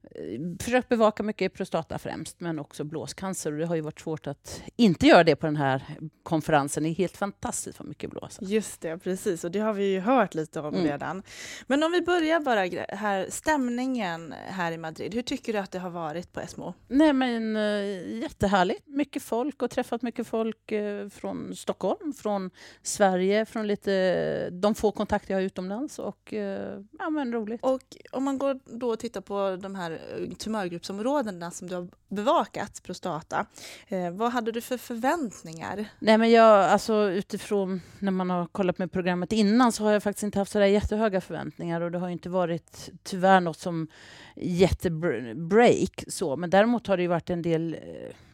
försökt 0.59 0.89
bevaka 0.89 1.23
mycket 1.23 1.53
prostata 1.53 1.97
främst, 1.99 2.39
men 2.39 2.59
också 2.59 2.83
blåscancer. 2.83 3.51
Och 3.51 3.57
det 3.57 3.65
har 3.65 3.75
ju 3.75 3.81
varit 3.81 3.99
svårt 3.99 4.27
att 4.27 4.63
inte 4.75 5.07
göra 5.07 5.23
det 5.23 5.35
på 5.35 5.45
den 5.45 5.55
här 5.55 5.83
konferensen. 6.23 6.83
Det 6.83 6.89
är 6.89 6.93
helt 6.93 7.17
fantastiskt 7.17 7.79
vad 7.79 7.88
mycket 7.88 8.09
blås. 8.09 8.38
Just 8.41 8.81
det, 8.81 8.97
precis. 8.97 9.43
Och 9.43 9.51
det 9.51 9.59
har 9.59 9.73
vi 9.73 9.85
ju 9.85 9.99
hört 9.99 10.33
lite 10.33 10.59
om 10.59 10.73
Mm. 10.73 10.85
redan. 10.91 11.23
Men 11.67 11.83
om 11.83 11.91
vi 11.91 12.01
börjar 12.01 12.39
bara 12.39 12.85
här, 12.97 13.27
stämningen 13.29 14.33
här 14.47 14.71
i 14.71 14.77
Madrid. 14.77 15.13
Hur 15.13 15.21
tycker 15.21 15.53
du 15.53 15.59
att 15.59 15.71
det 15.71 15.79
har 15.79 15.89
varit 15.89 16.33
på 16.33 16.39
ESMO? 16.39 16.73
Nej, 16.88 17.13
men 17.13 17.55
uh, 17.55 18.19
jättehärligt. 18.21 18.88
Mycket 18.88 19.23
folk 19.23 19.61
och 19.61 19.71
träffat 19.71 20.01
mycket 20.01 20.27
folk 20.27 20.71
eh, 20.71 21.09
från 21.09 21.55
Stockholm, 21.55 22.13
från 22.13 22.49
Sverige, 22.83 23.45
från 23.45 23.67
lite 23.67 24.08
de 24.51 24.75
få 24.75 24.91
kontakter 24.91 25.33
jag 25.33 25.39
har 25.39 25.45
utomlands 25.45 25.99
och 25.99 26.33
eh, 26.33 26.79
ja, 26.99 27.09
men 27.09 27.33
roligt. 27.33 27.63
Och 27.63 27.81
om 28.11 28.23
man 28.23 28.37
går 28.37 28.59
då 28.65 28.89
och 28.89 28.99
tittar 28.99 29.21
på 29.21 29.57
de 29.61 29.75
här 29.75 29.91
eh, 29.91 30.35
tumörgruppsområdena 30.35 31.51
som 31.51 31.67
du 31.67 31.75
har 31.75 31.87
bevakat, 32.07 32.83
prostata. 32.83 33.45
Eh, 33.87 34.11
vad 34.11 34.31
hade 34.31 34.51
du 34.51 34.61
för 34.61 34.77
förväntningar? 34.77 35.85
Nej, 35.99 36.17
men 36.17 36.31
jag, 36.31 36.63
alltså, 36.63 37.11
utifrån 37.11 37.81
när 37.99 38.11
man 38.11 38.29
har 38.29 38.45
kollat 38.45 38.77
med 38.77 38.91
programmet 38.91 39.31
innan 39.31 39.71
så 39.71 39.83
har 39.83 39.91
jag 39.91 40.03
faktiskt 40.03 40.23
inte 40.23 40.39
haft 40.39 40.51
så 40.51 40.59
där 40.59 40.65
jättehöga 40.65 41.21
förväntningar 41.21 41.81
och 41.81 41.91
det 41.91 41.97
har 41.97 42.09
inte 42.09 42.29
varit 42.29 42.89
tyvärr 43.03 43.39
något 43.39 43.59
som 43.59 43.87
jättebreak 44.35 46.03
så, 46.07 46.35
men 46.35 46.49
däremot 46.49 46.87
har 46.87 46.97
det 46.97 47.07
varit 47.07 47.29
en 47.29 47.41
del 47.41 47.73
eh, 47.73 47.79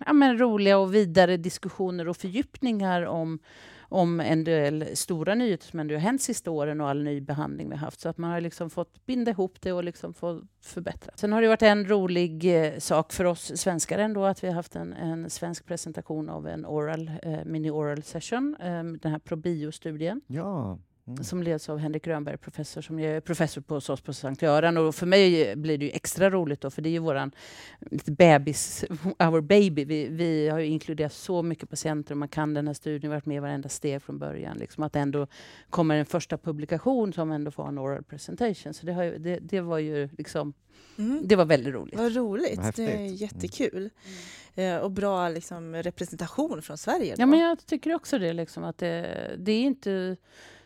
ja, 0.05 0.13
men 0.13 0.37
roliga 0.37 0.77
och 0.77 0.95
vidare 0.95 1.37
diskussioner 1.37 2.07
och 2.07 2.17
fördjupningar 2.17 3.05
om 3.05 3.39
om 3.95 4.19
en 4.19 4.43
del 4.43 4.85
stora 4.93 5.35
nyheter 5.35 5.67
som 5.67 5.79
ändå 5.79 5.95
har 5.95 5.99
hänt 5.99 6.21
sista 6.21 6.51
åren 6.51 6.81
och 6.81 6.89
all 6.89 7.03
ny 7.03 7.21
behandling 7.21 7.69
vi 7.69 7.75
har 7.75 7.85
haft. 7.85 7.99
Så 7.99 8.09
att 8.09 8.17
man 8.17 8.31
har 8.31 8.41
liksom 8.41 8.69
fått 8.69 9.05
binda 9.05 9.31
ihop 9.31 9.61
det 9.61 9.71
och 9.71 9.83
liksom 9.83 10.13
få 10.13 10.41
förbättra. 10.61 11.13
Sen 11.15 11.33
har 11.33 11.41
det 11.41 11.47
varit 11.47 11.61
en 11.61 11.89
rolig 11.89 12.65
eh, 12.65 12.79
sak 12.79 13.13
för 13.13 13.25
oss 13.25 13.51
svenskar 13.55 13.99
ändå 13.99 14.25
att 14.25 14.43
vi 14.43 14.47
har 14.47 14.55
haft 14.55 14.75
en, 14.75 14.93
en 14.93 15.29
svensk 15.29 15.65
presentation 15.65 16.29
av 16.29 16.47
en 16.47 16.65
oral, 16.65 17.11
eh, 17.23 17.39
mini-oral 17.45 18.03
session, 18.03 18.55
eh, 18.59 18.83
den 18.83 19.11
här 19.11 19.19
ProBio-studien 19.19 20.21
Ja. 20.27 20.77
Mm. 21.07 21.23
som 21.23 21.43
leds 21.43 21.69
av 21.69 21.77
Henrik 21.77 22.05
Grönberg, 22.05 22.37
professor 22.37 22.81
som 22.81 22.99
är 22.99 23.19
professor 23.19 23.61
på 23.61 23.75
oss 23.75 24.01
på 24.01 24.13
Sankt 24.13 24.41
Göran. 24.41 24.77
Och 24.77 24.95
för 24.95 25.05
mig 25.05 25.55
blir 25.55 25.77
det 25.77 25.85
ju 25.85 25.91
extra 25.91 26.29
roligt 26.29 26.61
då, 26.61 26.69
för 26.69 26.81
det 26.81 26.89
är 26.89 26.91
ju 26.91 26.99
våran 26.99 27.31
lite 27.91 28.11
bebis, 28.11 28.85
our 29.19 29.41
baby. 29.41 29.85
Vi, 29.85 30.07
vi 30.07 30.49
har 30.49 30.59
ju 30.59 30.65
inkluderat 30.65 31.13
så 31.13 31.41
mycket 31.41 31.69
patienter 31.69 32.13
och 32.13 32.17
man 32.17 32.27
kan 32.27 32.53
den 32.53 32.67
här 32.67 32.73
studien, 32.73 33.11
varit 33.11 33.25
med 33.25 33.37
i 33.37 33.39
varenda 33.39 33.69
steg 33.69 34.01
från 34.01 34.19
början. 34.19 34.57
Liksom 34.57 34.83
att 34.83 34.93
det 34.93 34.99
ändå 34.99 35.27
kommer 35.69 35.95
en 35.95 36.05
första 36.05 36.37
publikation 36.37 37.13
som 37.13 37.31
ändå 37.31 37.51
får 37.51 37.67
en 37.67 37.77
oral 37.79 38.03
presentation. 38.03 38.73
Så 38.73 38.85
det, 38.85 38.93
har 38.93 39.03
ju, 39.03 39.17
det, 39.17 39.39
det 39.41 39.61
var 39.61 39.77
ju 39.79 40.09
liksom, 40.17 40.53
Mm. 40.97 41.21
det 41.27 41.35
var 41.35 41.45
väldigt 41.45 41.73
roligt. 41.73 41.97
Vad 41.99 42.15
roligt, 42.15 42.57
Vad 42.57 42.75
det 42.75 42.83
är 42.83 42.97
häftigt. 42.97 43.21
jättekul. 43.21 43.89
Eh, 44.55 44.77
och 44.77 44.91
bra 44.91 45.29
liksom, 45.29 45.75
representation 45.75 46.61
från 46.61 46.77
Sverige. 46.77 47.15
Då. 47.15 47.21
Ja, 47.21 47.25
men 47.25 47.39
jag 47.39 47.65
tycker 47.65 47.93
också 47.93 48.19
det. 48.19 48.33
Liksom, 48.33 48.63
att 48.63 48.77
det, 48.77 49.31
det 49.37 49.51
är 49.51 49.61
inte 49.61 50.17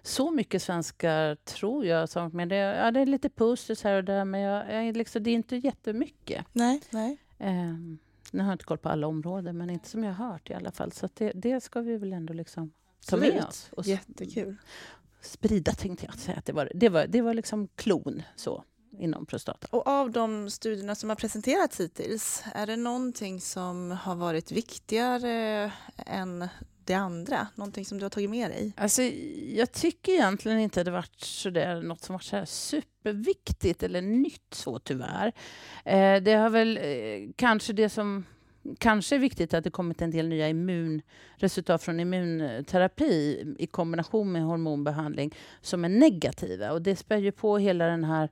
så 0.02 0.32
mycket 0.32 0.62
svenskar, 0.62 1.36
tror 1.36 1.86
jag. 1.86 2.10
Som, 2.10 2.30
men 2.34 2.50
det, 2.50 2.56
ja, 2.56 2.92
det 2.92 3.00
är 3.00 3.06
lite 3.06 3.30
posters 3.30 3.84
här 3.84 3.94
och 3.94 4.04
där, 4.04 4.26
men 4.26 4.42
jag, 4.42 4.88
jag, 4.88 4.98
liksom, 4.98 5.24
det 5.24 5.30
är 5.30 5.36
inte 5.36 5.56
jättemycket. 5.56 6.46
Nej, 6.54 6.82
nej. 6.90 7.18
Um, 7.38 8.00
nu 8.32 8.40
har 8.40 8.48
jag 8.48 8.54
inte 8.54 8.66
koll 8.66 8.78
på 8.78 8.90
alla 8.90 9.08
områden, 9.08 9.58
men 9.58 9.70
inte 9.70 9.90
som 9.90 10.04
jag 10.04 10.14
har 10.14 10.26
hört 10.32 10.50
i 10.50 10.54
alla 10.54 10.72
fall. 10.72 10.92
Så 10.92 11.10
det, 11.14 11.32
det 11.36 11.64
ska 11.64 11.82
vi 11.82 11.98
väl 11.98 12.14
ändå 12.14 12.34
liksom 12.34 12.72
ta 13.08 13.18
med 13.18 13.28
Absolut. 13.28 13.48
oss. 13.48 13.70
Och 13.72 13.86
Jättekul. 13.86 14.56
sprida, 15.22 15.72
tänkte 15.72 16.06
jag 16.06 16.16
säga. 16.16 16.38
Att 16.38 16.46
det, 16.46 16.54
var, 16.54 16.72
det, 16.76 16.90
var, 16.90 17.08
det 17.08 17.22
var 17.22 17.34
liksom 17.34 17.68
klon 17.76 18.22
så, 18.36 18.64
inom 18.98 19.26
prostata. 19.26 19.68
Och 19.72 19.88
av 19.88 20.12
de 20.12 20.50
studierna 20.50 20.96
som 20.96 21.10
har 21.10 21.16
presenterats 21.16 21.80
hittills, 21.80 22.44
är 22.54 22.68
det 22.68 22.76
någonting 22.76 23.42
som 23.42 23.92
har 23.92 24.16
varit 24.16 24.52
viktigare 24.52 25.72
än 26.06 26.48
det 26.86 26.94
andra? 26.94 27.48
Någonting 27.56 27.86
som 27.86 27.98
du 27.98 28.06
har 28.06 28.10
tagit 28.10 28.30
med 28.30 28.52
dig? 28.52 28.74
Alltså, 28.78 29.02
jag 29.54 29.72
tycker 29.72 30.12
egentligen 30.12 30.60
inte 30.60 30.84
det 30.84 30.92
varit 30.92 31.22
så 31.22 31.50
där, 31.50 31.82
något 31.82 32.02
som 32.02 32.14
varit 32.14 32.24
så 32.24 32.46
superviktigt 32.46 33.84
eller 33.84 34.02
nytt 34.02 34.54
så 34.54 34.80
tyvärr. 34.80 35.34
Eh, 35.86 36.22
det 36.22 36.34
har 36.34 36.50
väl 36.50 36.78
eh, 36.78 37.30
kanske 37.36 37.74
det 37.74 37.90
som 37.90 38.26
kanske 38.78 39.16
är 39.16 39.20
viktigt 39.20 39.54
att 39.54 39.64
det 39.64 39.70
kommit 39.70 40.02
en 40.02 40.12
del 40.12 40.28
nya 40.28 40.50
immunresultat 40.50 41.84
från 41.84 42.00
immunterapi 42.00 43.46
i 43.60 43.68
kombination 43.68 44.32
med 44.32 44.44
hormonbehandling 44.44 45.36
som 45.62 45.86
är 45.86 45.90
negativa. 45.90 46.72
Och 46.72 46.82
det 46.82 46.96
spär 46.96 47.18
ju 47.18 47.32
på 47.32 47.58
hela 47.58 47.86
den 47.86 48.04
här 48.04 48.30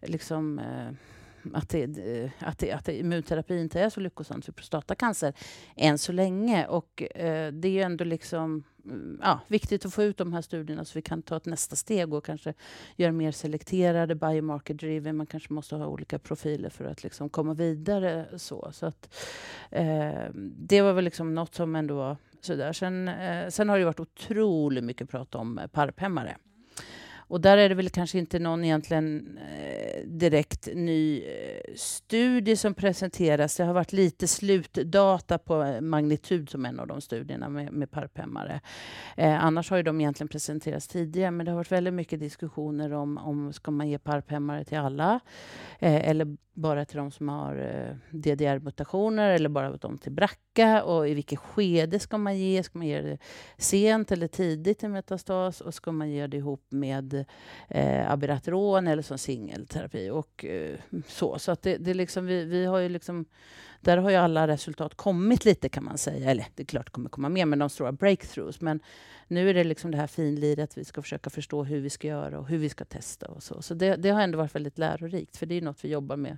liksom, 0.00 0.58
eh, 0.58 0.88
eh, 0.88 0.94
att, 1.52 1.68
det, 1.68 1.84
att, 2.40 2.58
det, 2.58 2.72
att 2.72 2.88
immunterapi 2.88 3.60
inte 3.60 3.80
är 3.80 3.90
så 3.90 4.00
lyckosamt 4.00 4.44
för 4.44 4.52
prostatacancer 4.52 5.32
än 5.76 5.98
så 5.98 6.12
länge. 6.12 6.66
Och 6.66 7.02
eh, 7.02 7.52
det 7.52 7.68
är 7.68 7.72
ju 7.72 7.80
ändå 7.80 8.04
liksom 8.04 8.64
mm, 8.84 9.20
ja, 9.22 9.40
viktigt 9.48 9.84
att 9.84 9.94
få 9.94 10.02
ut 10.02 10.16
de 10.16 10.32
här 10.32 10.42
studierna 10.42 10.84
så 10.84 10.98
vi 10.98 11.02
kan 11.02 11.22
ta 11.22 11.36
ett 11.36 11.46
nästa 11.46 11.76
steg 11.76 12.14
och 12.14 12.24
kanske 12.24 12.54
göra 12.96 13.12
mer 13.12 13.32
selekterade, 13.32 14.14
biomarker 14.14 14.74
driven. 14.74 15.16
Man 15.16 15.26
kanske 15.26 15.52
måste 15.52 15.76
ha 15.76 15.86
olika 15.86 16.18
profiler 16.18 16.70
för 16.70 16.84
att 16.84 17.02
liksom 17.02 17.28
komma 17.28 17.54
vidare. 17.54 18.26
Så, 18.36 18.70
så 18.72 18.86
att, 18.86 19.14
eh, 19.70 20.24
det 20.34 20.82
var 20.82 20.92
väl 20.92 21.04
liksom 21.04 21.34
något 21.34 21.54
som 21.54 21.76
ändå 21.76 21.94
var 21.94 22.16
sådär. 22.40 22.72
Sen, 22.72 23.08
eh, 23.08 23.48
sen 23.48 23.68
har 23.68 23.78
det 23.78 23.84
varit 23.84 24.00
otroligt 24.00 24.84
mycket 24.84 25.10
prat 25.10 25.34
om 25.34 25.60
parphämmare. 25.72 26.36
Och 27.28 27.40
där 27.40 27.58
är 27.58 27.68
det 27.68 27.74
väl 27.74 27.90
kanske 27.90 28.18
inte 28.18 28.38
någon 28.38 28.64
egentligen 28.64 29.38
eh, 29.38 30.06
direkt 30.06 30.68
ny 30.74 31.22
eh, 31.22 31.74
studie 31.76 32.56
som 32.56 32.74
presenteras. 32.74 33.56
Det 33.56 33.64
har 33.64 33.74
varit 33.74 33.92
lite 33.92 34.28
slutdata 34.28 35.38
på 35.38 35.62
eh, 35.62 35.80
magnitud 35.80 36.50
som 36.50 36.66
en 36.66 36.80
av 36.80 36.86
de 36.86 37.00
studierna 37.00 37.48
med, 37.48 37.72
med 37.72 37.90
parphämmare. 37.90 38.60
Eh, 39.16 39.44
annars 39.44 39.70
har 39.70 39.76
ju 39.76 39.82
de 39.82 40.00
egentligen 40.00 40.28
presenterats 40.28 40.88
tidigare, 40.88 41.30
men 41.30 41.46
det 41.46 41.52
har 41.52 41.56
varit 41.56 41.72
väldigt 41.72 41.94
mycket 41.94 42.20
diskussioner 42.20 42.92
om, 42.92 43.18
om 43.18 43.52
ska 43.52 43.70
man 43.70 43.88
ge 43.88 43.98
parphämmare 43.98 44.64
till 44.64 44.78
alla 44.78 45.20
eh, 45.78 46.08
eller 46.08 46.36
bara 46.58 46.84
till 46.84 46.96
de 46.96 47.10
som 47.10 47.28
har 47.28 47.56
eh, 47.56 48.16
DDR-mutationer 48.18 49.30
eller 49.30 49.48
bara 49.48 49.76
de 49.76 49.98
till 49.98 50.12
BRCA 50.12 50.82
och 50.82 51.08
i 51.08 51.14
vilket 51.14 51.38
skede 51.38 51.98
ska 51.98 52.18
man 52.18 52.38
ge? 52.38 52.62
Ska 52.62 52.78
man 52.78 52.86
ge 52.86 53.00
det 53.00 53.18
sent 53.56 54.12
eller 54.12 54.28
tidigt 54.28 54.82
i 54.82 54.88
metastas 54.88 55.60
och 55.60 55.74
ska 55.74 55.92
man 55.92 56.10
ge 56.10 56.26
det 56.26 56.36
ihop 56.36 56.66
med 56.68 57.17
eh, 57.68 58.10
abirateron 58.10 58.86
eller 58.86 59.02
som 59.02 59.18
singelterapi 59.18 60.10
och 60.10 60.44
eh, 60.44 60.78
så. 61.06 61.38
Så 61.38 61.52
att 61.52 61.62
det, 61.62 61.76
det 61.76 61.94
liksom, 61.94 62.26
vi, 62.26 62.44
vi 62.44 62.64
har 62.64 62.78
ju 62.78 62.88
liksom 62.88 63.26
där 63.80 63.96
har 63.96 64.10
ju 64.10 64.16
alla 64.16 64.48
resultat 64.48 64.94
kommit 64.94 65.44
lite 65.44 65.68
kan 65.68 65.84
man 65.84 65.98
säga. 65.98 66.30
Eller 66.30 66.46
det 66.54 66.62
är 66.62 66.66
klart 66.66 66.86
det 66.86 66.92
kommer 66.92 67.08
komma 67.08 67.28
mer, 67.28 67.46
men 67.46 67.58
de 67.58 67.70
stora 67.70 67.92
breakthroughs. 67.92 68.60
Men 68.60 68.80
nu 69.28 69.50
är 69.50 69.54
det 69.54 69.64
liksom 69.64 69.90
det 69.90 69.96
här 69.96 70.06
finliret, 70.06 70.78
vi 70.78 70.84
ska 70.84 71.02
försöka 71.02 71.30
förstå 71.30 71.64
hur 71.64 71.80
vi 71.80 71.90
ska 71.90 72.08
göra 72.08 72.38
och 72.38 72.48
hur 72.48 72.58
vi 72.58 72.68
ska 72.68 72.84
testa 72.84 73.26
och 73.26 73.42
så. 73.42 73.62
Så 73.62 73.74
det, 73.74 73.96
det 73.96 74.10
har 74.10 74.22
ändå 74.22 74.38
varit 74.38 74.54
väldigt 74.54 74.78
lärorikt, 74.78 75.36
för 75.36 75.46
det 75.46 75.54
är 75.54 75.62
något 75.62 75.84
vi 75.84 75.88
jobbar 75.88 76.16
med 76.16 76.36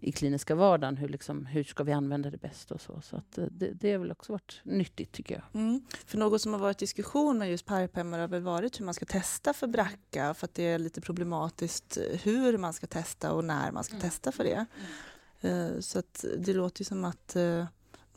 i 0.00 0.12
kliniska 0.12 0.54
vardagen. 0.54 0.96
Hur, 0.96 1.08
liksom, 1.08 1.46
hur 1.46 1.64
ska 1.64 1.84
vi 1.84 1.92
använda 1.92 2.30
det 2.30 2.36
bäst 2.36 2.70
och 2.70 2.80
så. 2.80 3.00
Så 3.00 3.16
att 3.16 3.38
eh, 3.38 3.44
det, 3.50 3.70
det 3.70 3.92
har 3.92 3.98
väl 3.98 4.10
också 4.10 4.32
varit 4.32 4.60
nyttigt 4.62 5.12
tycker 5.12 5.34
jag. 5.34 5.62
Mm. 5.62 5.82
För 6.06 6.18
något 6.18 6.42
som 6.42 6.52
har 6.52 6.60
varit 6.60 6.78
diskussion 6.78 7.38
med 7.38 7.50
just 7.50 7.66
parphämmare 7.66 8.20
har 8.20 8.28
väl 8.28 8.42
varit 8.42 8.80
hur 8.80 8.84
man 8.84 8.94
ska 8.94 9.04
testa 9.06 9.52
för 9.52 9.66
bracka 9.66 10.34
för 10.34 10.44
att 10.44 10.54
det 10.54 10.62
är 10.62 10.78
lite 10.78 11.00
problematiskt 11.00 11.98
hur 12.22 12.58
man 12.58 12.72
ska 12.72 12.86
testa 12.86 13.32
och 13.32 13.44
när 13.44 13.72
man 13.72 13.84
ska 13.84 13.94
mm. 13.94 14.02
testa 14.02 14.32
för 14.32 14.44
det. 14.44 14.66
Mm. 15.40 15.82
Så 15.82 15.98
att 15.98 16.24
det 16.38 16.52
låter 16.52 16.84
som 16.84 17.04
att 17.04 17.36
eh, 17.36 17.64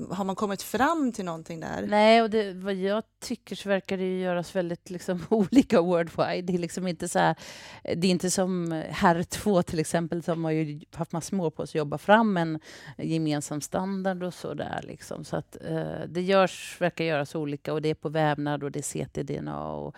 har 0.09 0.23
man 0.23 0.35
kommit 0.35 0.61
fram 0.61 1.11
till 1.11 1.25
någonting 1.25 1.59
där? 1.59 1.87
Nej, 1.87 2.21
och 2.21 2.29
det, 2.29 2.53
vad 2.53 2.73
jag 2.73 3.03
tycker 3.19 3.55
så 3.55 3.69
verkar 3.69 3.97
det 3.97 4.19
göras 4.19 4.55
väldigt 4.55 4.89
liksom, 4.89 5.25
olika 5.29 5.81
worldwide. 5.81 6.41
Det 6.41 6.53
är 6.53 6.57
liksom 6.57 6.87
inte 6.87 7.07
så 7.09 7.19
här, 7.19 7.35
det 7.83 8.07
är 8.07 8.11
inte 8.11 8.31
som 8.31 8.83
herr 8.89 9.23
2 9.23 9.63
till 9.63 9.79
exempel 9.79 10.23
som 10.23 10.45
har 10.45 10.51
ju 10.51 10.81
haft 10.93 11.11
massor 11.11 11.37
med 11.37 11.45
år 11.45 11.49
på 11.49 11.67
sig 11.67 11.79
att 11.79 11.85
jobba 11.85 11.97
fram 11.97 12.37
en 12.37 12.59
gemensam 12.97 13.61
standard 13.61 14.23
och 14.23 14.33
så 14.33 14.53
där. 14.53 14.81
Liksom. 14.83 15.23
Så 15.23 15.35
att 15.35 15.57
eh, 15.69 16.01
det 16.07 16.21
görs, 16.21 16.77
verkar 16.79 17.05
göras 17.05 17.35
olika 17.35 17.73
och 17.73 17.81
det 17.81 17.89
är 17.89 17.95
på 17.95 18.09
vävnad 18.09 18.63
och 18.63 18.71
det 18.71 18.79
är 18.79 19.05
CT-DNA 19.05 19.73
och 19.73 19.95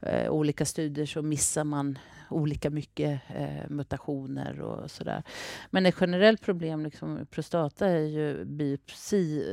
eh, 0.00 0.30
olika 0.30 0.64
studier 0.64 1.06
så 1.06 1.22
missar 1.22 1.64
man 1.64 1.98
olika 2.28 2.70
mycket 2.70 3.20
eh, 3.28 3.68
mutationer 3.68 4.60
och 4.60 4.90
sådär. 4.90 5.22
Men 5.70 5.86
ett 5.86 5.96
generellt 6.00 6.40
problem 6.40 6.84
liksom, 6.84 7.14
med 7.14 7.30
prostata 7.30 7.86
är 7.86 7.98
ju 7.98 8.44
biopsi. 8.44 9.44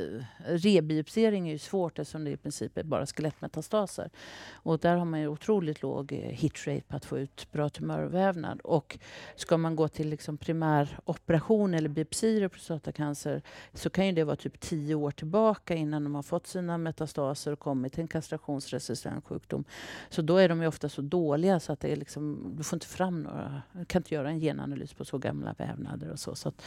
Rebiopsering 0.45 1.47
är 1.47 1.51
ju 1.51 1.59
svårt 1.59 1.99
eftersom 1.99 2.23
det 2.23 2.31
i 2.31 2.37
princip 2.37 2.77
är 2.77 2.83
bara 2.83 3.05
skelettmetastaser. 3.05 4.09
Och 4.53 4.79
där 4.79 4.95
har 4.95 5.05
man 5.05 5.19
ju 5.19 5.27
otroligt 5.27 5.81
låg 5.81 6.11
eh, 6.11 6.17
hitrate 6.17 6.81
på 6.87 6.95
att 6.95 7.05
få 7.05 7.19
ut 7.19 7.47
bra 7.51 7.69
tumörvävnad. 7.69 8.61
Och 8.61 8.97
ska 9.35 9.57
man 9.57 9.75
gå 9.75 9.87
till 9.87 10.09
liksom 10.09 10.37
primäroperation 10.37 11.73
eller 11.73 11.89
biopsier 11.89 12.43
i 12.43 12.49
prostatacancer 12.49 13.41
så 13.73 13.89
kan 13.89 14.05
ju 14.05 14.11
det 14.11 14.23
vara 14.23 14.35
typ 14.35 14.59
tio 14.59 14.95
år 14.95 15.11
tillbaka 15.11 15.75
innan 15.75 16.03
de 16.03 16.15
har 16.15 16.23
fått 16.23 16.47
sina 16.47 16.77
metastaser 16.77 17.51
och 17.51 17.59
kommit 17.59 17.93
till 17.93 18.01
en 18.01 18.07
kastrationsresistent 18.07 19.25
sjukdom. 19.25 19.63
Så 20.09 20.21
då 20.21 20.37
är 20.37 20.49
de 20.49 20.61
ju 20.61 20.67
ofta 20.67 20.89
så 20.89 21.01
dåliga 21.01 21.59
så 21.59 21.73
att 21.73 21.79
det 21.79 21.91
är 21.91 21.95
liksom, 21.95 22.55
du 22.63 22.67
får 22.67 22.75
inte 22.75 22.87
fram 22.87 23.23
några, 23.23 23.61
du 23.71 23.85
kan 23.85 23.99
inte 23.99 24.15
göra 24.15 24.29
en 24.29 24.39
genanalys 24.39 24.93
på 24.93 25.05
så 25.05 25.17
gamla 25.17 25.55
vävnader 25.57 26.09
och 26.09 26.19
så. 26.19 26.35
Så, 26.35 26.49
att, 26.49 26.61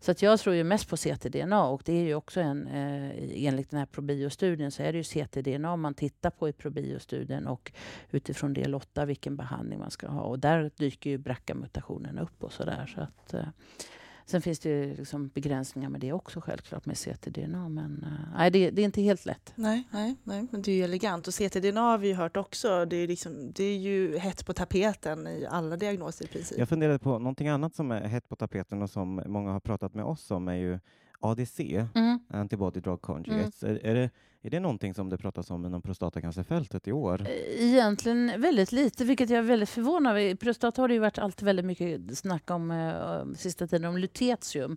så 0.00 0.10
att 0.10 0.22
jag 0.22 0.40
tror 0.40 0.54
ju 0.54 0.64
mest 0.64 0.88
på 0.88 0.96
ctDNA 0.96 1.64
och 1.64 1.82
det 1.84 1.92
är 1.92 2.04
ju 2.04 2.14
också 2.14 2.40
en, 2.40 2.66
eh, 2.66 3.46
enligt 3.46 3.70
den 3.70 3.78
här 3.78 3.86
Probio-studien 3.86 4.70
så 4.70 4.82
är 4.82 4.92
det 4.92 4.98
ju 4.98 5.04
ctDNA 5.04 5.76
man 5.76 5.94
tittar 5.94 6.30
på 6.30 6.48
i 6.48 6.52
Probio-studien 6.52 7.46
och 7.46 7.72
utifrån 8.10 8.52
det 8.52 8.68
lottar 8.68 9.06
vilken 9.06 9.36
behandling 9.36 9.78
man 9.78 9.90
ska 9.90 10.08
ha. 10.08 10.22
Och 10.22 10.38
där 10.38 10.70
dyker 10.76 11.10
ju 11.10 11.18
BRCA-mutationerna 11.18 12.22
upp 12.22 12.44
och 12.44 12.52
sådär. 12.52 12.92
Så 12.94 13.00
att, 13.00 13.34
eh, 13.34 13.48
Sen 14.30 14.42
finns 14.42 14.58
det 14.58 14.68
ju 14.68 14.94
liksom 14.94 15.28
begränsningar 15.28 15.88
med 15.88 16.00
det 16.00 16.12
också 16.12 16.40
självklart 16.40 16.86
med 16.86 16.96
ctDNA. 16.96 17.68
Men 17.68 18.04
uh, 18.04 18.36
nej, 18.36 18.50
det, 18.50 18.70
det, 18.70 18.82
är 18.82 18.84
inte 18.84 19.02
helt 19.02 19.26
lätt. 19.26 19.52
Nej, 19.54 19.88
nej, 19.90 20.16
nej, 20.24 20.46
men 20.50 20.62
det 20.62 20.72
är 20.72 20.76
ju 20.76 20.84
elegant. 20.84 21.28
Och 21.28 21.34
ctDNA 21.34 21.80
har 21.80 21.98
vi 21.98 22.12
hört 22.12 22.36
också. 22.36 22.84
Det 22.84 22.96
är, 22.96 23.08
liksom, 23.08 23.52
det 23.52 23.64
är 23.64 23.76
ju 23.76 24.18
hett 24.18 24.46
på 24.46 24.52
tapeten 24.52 25.26
i 25.26 25.46
alla 25.50 25.76
diagnoser 25.76 26.24
i 26.24 26.28
princip. 26.28 26.58
Jag 26.58 26.68
funderade 26.68 26.98
på 26.98 27.18
någonting 27.18 27.48
annat 27.48 27.74
som 27.74 27.90
är 27.90 28.00
hett 28.00 28.28
på 28.28 28.36
tapeten 28.36 28.82
och 28.82 28.90
som 28.90 29.22
många 29.26 29.52
har 29.52 29.60
pratat 29.60 29.94
med 29.94 30.04
oss 30.04 30.30
om 30.30 30.48
är 30.48 30.54
ju 30.54 30.78
ADC, 31.20 31.60
mm. 31.94 32.18
Antibody 32.28 32.80
Drug 32.80 33.00
Conjugates. 33.00 33.62
Mm. 33.62 33.76
Är, 33.76 33.86
är, 33.86 33.94
det, 33.94 34.10
är 34.48 34.50
det 34.50 34.60
någonting 34.60 34.94
som 34.94 35.08
det 35.08 35.18
pratas 35.18 35.50
om 35.50 35.66
inom 35.66 35.82
prostatacancerfältet 35.82 36.88
i 36.88 36.92
år? 36.92 37.26
Egentligen 37.58 38.40
väldigt 38.40 38.72
lite, 38.72 39.04
vilket 39.04 39.30
jag 39.30 39.38
är 39.38 39.42
väldigt 39.42 39.68
förvånad 39.68 40.12
över. 40.12 40.34
Prostata 40.34 40.82
har 40.82 40.88
det 40.88 40.94
ju 40.94 41.00
varit 41.00 41.18
alltid 41.18 41.44
väldigt 41.46 41.64
mycket 41.64 42.18
snack 42.18 42.50
om 42.50 42.70
eh, 42.70 43.34
sista 43.36 43.66
tiden, 43.66 43.84
om 43.84 43.98
lutetium. 43.98 44.76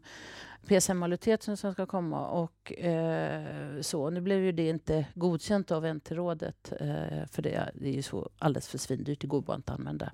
PSM-majoriteten 0.67 1.57
som 1.57 1.73
ska 1.73 1.85
komma. 1.85 2.27
Och, 2.27 2.73
eh, 2.73 3.81
så. 3.81 4.09
Nu 4.09 4.21
blev 4.21 4.39
ju 4.39 4.51
det 4.51 4.69
inte 4.69 5.05
godkänt 5.13 5.71
av 5.71 5.85
NT-rådet 5.85 6.73
eh, 6.79 7.25
för 7.31 7.41
det, 7.41 7.71
det 7.73 7.89
är 7.89 7.93
ju 7.93 8.01
så 8.01 8.29
alldeles 8.37 8.67
för 8.67 8.77
svindyrt, 8.77 9.21
det 9.21 9.27
går 9.27 9.41
bara 9.41 9.55
inte 9.55 9.73
att 9.73 9.79
använda. 9.79 10.11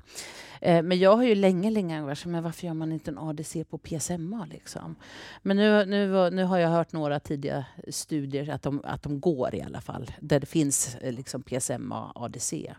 Eh, 0.61 0.83
men 0.83 0.99
jag 0.99 1.15
har 1.15 1.23
ju 1.23 1.35
länge, 1.35 1.69
länge 1.69 2.01
varit 2.01 2.25
mig, 2.25 2.41
varför 2.41 2.67
gör 2.67 2.73
man 2.73 2.91
inte 2.91 3.11
en 3.11 3.17
ADC 3.17 3.63
på 3.63 3.77
PSMA 3.77 4.47
liksom? 4.51 4.95
Men 5.41 5.57
nu, 5.57 5.85
nu, 5.85 6.29
nu 6.29 6.43
har 6.43 6.57
jag 6.57 6.69
hört 6.69 6.91
några 6.91 7.19
tidiga 7.19 7.65
studier 7.89 8.49
att 8.49 8.61
de, 8.61 8.81
att 8.83 9.03
de 9.03 9.19
går 9.19 9.46
i 9.55 9.61
alla 9.61 9.81
fall, 9.81 10.11
där 10.21 10.39
det 10.39 10.45
finns 10.45 10.95
eh, 10.95 11.13
liksom 11.13 11.43
PSMA 11.43 12.11
ADC 12.15 12.73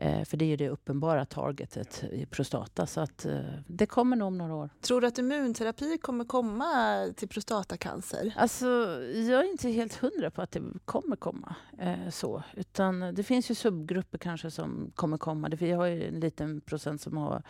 för 0.00 0.36
det 0.36 0.44
är 0.44 0.46
ju 0.46 0.56
det 0.56 0.68
uppenbara 0.68 1.24
targetet 1.24 2.04
i 2.12 2.26
prostata. 2.26 2.86
Så 2.86 3.00
att, 3.00 3.24
eh, 3.24 3.40
det 3.66 3.86
kommer 3.86 4.16
nog 4.16 4.28
om 4.28 4.38
några 4.38 4.54
år. 4.54 4.70
Tror 4.80 5.00
du 5.00 5.06
att 5.06 5.18
immunterapi 5.18 5.98
kommer 5.98 6.24
komma 6.24 6.96
till 7.16 7.28
prostatacancer? 7.28 8.32
Alltså, 8.36 8.66
jag 9.14 9.40
är 9.40 9.50
inte 9.50 9.68
helt 9.68 9.94
hundra 9.94 10.30
på 10.30 10.42
att 10.42 10.50
det 10.50 10.62
kommer 10.84 11.16
komma. 11.16 11.54
Eh, 11.78 12.10
så. 12.10 12.42
Utan 12.54 13.14
det 13.14 13.22
finns 13.22 13.50
ju 13.50 13.54
subgrupper 13.54 14.18
kanske 14.18 14.50
som 14.50 14.92
kommer 14.94 15.18
komma. 15.18 15.48
Vi 15.58 15.70
har 15.70 15.86
ju 15.86 16.08
en 16.08 16.20
liten 16.20 16.60
procent 16.60 17.00
som 17.00 17.16
har 17.16 17.42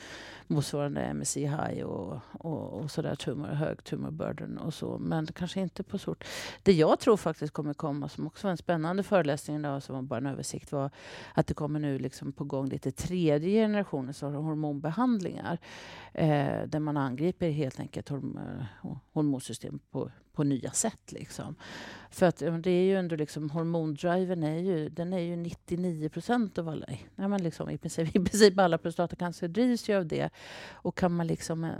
motsvarande 0.46 1.14
MSI 1.14 1.46
high 1.46 1.82
och, 1.82 2.20
och, 2.32 2.72
och 2.72 2.90
sådär, 2.90 3.14
tumor, 3.14 3.48
hög 3.48 3.84
tumor 3.84 4.10
burden 4.10 4.58
och 4.58 4.74
så. 4.74 4.98
Men 4.98 5.26
kanske 5.26 5.60
inte 5.60 5.82
på 5.82 5.98
sort. 5.98 6.24
Det 6.62 6.72
jag 6.72 6.98
tror 6.98 7.16
faktiskt 7.16 7.52
kommer 7.52 7.74
komma, 7.74 8.08
som 8.08 8.26
också 8.26 8.46
var 8.46 8.50
en 8.50 8.56
spännande 8.56 9.02
föreläsning 9.02 9.56
idag, 9.56 9.82
som 9.82 9.94
var 9.94 10.02
bara 10.02 10.16
en 10.16 10.26
översikt, 10.26 10.72
var 10.72 10.90
att 11.34 11.46
det 11.46 11.54
kommer 11.54 11.80
nu 11.80 11.98
liksom 11.98 12.32
på 12.40 12.44
gång 12.44 12.68
lite 12.68 12.90
tredje 12.90 13.50
generationens 13.50 14.20
hormonbehandlingar 14.22 15.58
eh, 16.14 16.62
där 16.66 16.78
man 16.78 16.96
angriper 16.96 17.50
helt 17.50 17.80
enkelt 17.80 18.08
horm 18.08 18.38
eh, 18.38 18.96
hormonsystemet 19.12 19.90
på, 19.90 20.10
på 20.40 20.44
nya 20.44 20.70
sätt. 20.70 21.12
Liksom. 21.12 21.54
För 22.10 22.26
att 22.26 22.38
det 22.38 22.70
är 22.70 22.84
ju 22.84 22.96
ändå 22.96 23.16
liksom, 23.16 23.50
hormondriven 23.50 24.42
är 24.42 24.58
ju, 24.58 24.88
den 24.88 25.12
är 25.12 25.18
ju 25.18 25.36
99 25.36 26.08
procent 26.08 26.58
av 26.58 26.68
alla, 26.68 26.86
nej, 26.88 27.28
men 27.28 27.42
liksom, 27.42 27.70
i, 27.70 27.78
princip, 27.78 28.08
i 28.16 28.20
princip 28.20 28.58
alla 28.58 28.78
prostatacancer 28.78 29.48
drivs 29.48 29.88
ju 29.88 29.96
av 29.96 30.06
det. 30.06 30.30
Och 30.72 30.96
kan 30.96 31.12
man 31.12 31.26
liksom 31.26 31.64
eh, 31.64 31.70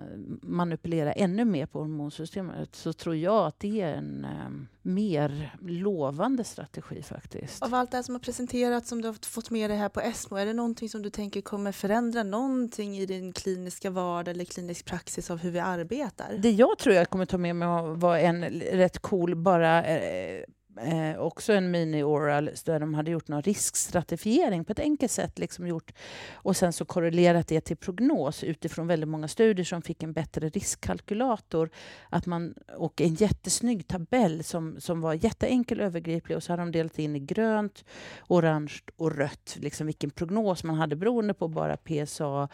manipulera 0.43 1.13
ännu 1.13 1.45
mer 1.45 1.67
på 1.67 1.79
hormonsystemet 1.79 2.77
så 2.77 2.93
tror 2.93 3.17
jag 3.17 3.47
att 3.47 3.61
det 3.61 3.81
är 3.81 3.95
en 3.95 4.27
um, 4.47 4.69
mer 4.83 5.57
lovande 5.61 6.45
strategi 6.45 7.03
faktiskt. 7.03 7.63
Av 7.63 7.75
allt 7.75 7.91
det 7.91 7.97
här 7.97 8.03
som 8.03 8.15
har 8.15 8.21
presenterats, 8.21 8.89
som 8.89 9.03
du 9.03 9.09
har 9.09 9.27
fått 9.27 9.51
med 9.51 9.71
dig 9.71 9.79
här 9.79 9.89
på 9.89 10.01
ESMO, 10.01 10.37
är 10.37 10.47
det 10.47 10.53
någonting 10.53 10.89
som 10.89 11.03
du 11.03 11.11
tänker 11.11 11.41
kommer 11.41 11.73
förändra 11.73 12.23
någonting 12.23 12.99
i 12.99 13.07
din 13.07 13.33
kliniska 13.33 13.91
vardag 13.91 14.35
eller 14.35 14.45
klinisk 14.45 14.85
praxis 14.85 15.31
av 15.31 15.39
hur 15.39 15.51
vi 15.51 15.59
arbetar? 15.59 16.39
Det 16.39 16.51
jag 16.51 16.79
tror 16.79 16.95
jag 16.95 17.11
kommer 17.11 17.27
ta 17.27 17.39
med 17.39 17.57
mig 17.57 17.69
var 17.97 18.19
en 18.19 18.41
rätt 18.73 18.99
cool 18.99 19.37
bara 19.37 19.85
eh, 19.85 20.45
eh, 20.83 21.21
också 21.21 21.53
en 21.53 21.71
mini-oral 21.71 22.51
där 22.65 22.81
de 22.81 22.95
hade 22.95 23.11
gjort 23.11 23.29
någon 23.29 23.43
riskstratifiering 23.43 24.65
på 24.65 24.73
ett 24.73 24.79
enkelt 24.79 25.13
sätt. 25.13 25.39
Liksom 25.39 25.67
gjort, 25.67 25.93
och 26.33 26.57
sen 26.57 26.73
så 26.73 26.85
korrelerat 26.85 27.49
det 27.49 27.61
till 27.61 27.77
prognos 27.77 28.45
utifrån 28.45 28.87
väldigt 28.87 29.09
många 29.09 29.29
studier 29.29 29.65
som 29.65 29.83
fick 29.83 30.03
en 30.03 30.13
bättre 30.13 30.49
riskkalkylator. 30.49 31.71
Att 32.09 32.27
man, 32.27 32.55
och 32.77 33.01
en 33.01 33.15
jättesnygg 33.15 33.87
tabell 33.87 34.45
som, 34.45 34.81
som 34.81 35.01
var 35.01 35.15
jätteenkel 35.15 35.81
och 35.81 35.87
övergriplig 35.87 36.37
och 36.37 36.43
så 36.43 36.53
hade 36.53 36.63
de 36.63 36.73
delat 36.73 36.99
in 36.99 37.17
i 37.17 37.21
grönt, 37.21 37.85
orange 38.29 38.73
och 38.97 39.17
rött. 39.17 39.57
Liksom 39.61 39.87
vilken 39.87 40.11
prognos 40.11 40.65
man 40.65 40.77
hade 40.77 40.97
beroende 40.97 41.35
på 41.35 41.49
bara 41.49 41.77
PSA, 41.77 42.49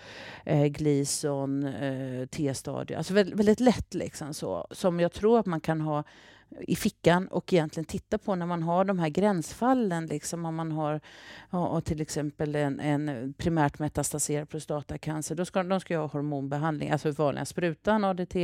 eh, 0.44 0.66
Gleason, 0.66 1.64
eh, 1.64 2.26
T-stadie. 2.26 2.96
Alltså 2.96 3.14
väldigt, 3.14 3.38
väldigt 3.38 3.60
lätt 3.60 3.94
liksom 3.94 4.34
så. 4.34 4.66
Som 4.70 5.00
jag 5.00 5.12
tror 5.12 5.38
att 5.38 5.46
man 5.46 5.60
kan 5.60 5.80
ha 5.80 6.04
i 6.60 6.76
fickan 6.76 7.28
och 7.28 7.52
egentligen 7.52 7.84
titta 7.84 8.18
på 8.18 8.34
när 8.34 8.46
man 8.46 8.62
har 8.62 8.84
de 8.84 8.98
här 8.98 9.08
gränsfallen. 9.08 10.06
Liksom 10.06 10.44
om 10.44 10.54
man 10.54 10.72
har 10.72 11.00
och 11.50 11.84
till 11.84 12.00
exempel 12.00 12.54
en, 12.54 12.80
en 12.80 13.34
primärt 13.38 13.78
metastaserad 13.78 14.48
prostatacancer. 14.48 15.34
Då 15.34 15.44
ska, 15.44 15.62
de 15.62 15.80
ska 15.80 15.98
ha 15.98 16.06
hormonbehandling, 16.06 16.90
alltså 16.90 17.10
vanliga 17.10 17.44
sprutan, 17.44 18.04
ADT 18.04 18.36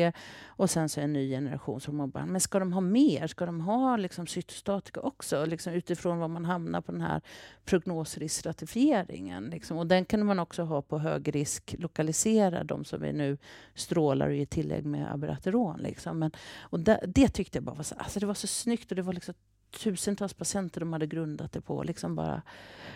och 0.46 0.70
sen 0.70 0.88
så 0.88 1.00
en 1.00 1.12
ny 1.12 1.30
generations 1.30 1.86
hormonbehandling. 1.86 2.32
Men 2.32 2.40
ska 2.40 2.58
de 2.58 2.72
ha 2.72 2.80
mer? 2.80 3.26
Ska 3.26 3.46
de 3.46 3.60
ha 3.60 3.96
liksom 3.96 4.26
cytostatika 4.26 5.00
också? 5.00 5.44
Liksom 5.44 5.72
utifrån 5.72 6.18
var 6.18 6.28
man 6.28 6.44
hamnar 6.44 6.80
på 6.80 6.92
den 6.92 7.00
här 7.00 7.20
prognosriskstratifieringen. 7.64 9.44
Liksom. 9.44 9.78
Och 9.78 9.86
den 9.86 10.04
kan 10.04 10.26
man 10.26 10.38
också 10.38 10.62
ha 10.62 10.82
på 10.82 10.98
hög 10.98 11.34
risk 11.34 11.74
lokalisera 11.78 12.64
de 12.64 12.84
som 12.84 13.02
vi 13.02 13.12
nu 13.12 13.38
strålar 13.74 14.28
och 14.28 14.34
ger 14.34 14.46
tillägg 14.46 14.86
med 14.86 15.12
aberateron. 15.12 15.80
Liksom. 15.80 16.18
Men, 16.18 16.30
och 16.60 16.80
det, 16.80 17.00
det 17.06 17.28
tyckte 17.28 17.58
jag 17.58 17.64
bara 17.64 17.74
var 17.74 17.82
så, 17.92 17.98
alltså 17.98 18.20
det 18.20 18.26
var 18.26 18.34
så 18.34 18.46
snyggt 18.46 18.90
och 18.90 18.96
det 18.96 19.02
var 19.02 19.12
liksom 19.12 19.34
tusentals 19.72 20.34
patienter 20.34 20.80
de 20.80 20.92
hade 20.92 21.06
grundat 21.06 21.52
det 21.52 21.60
på. 21.60 21.82
Liksom 21.82 22.14
bara 22.14 22.42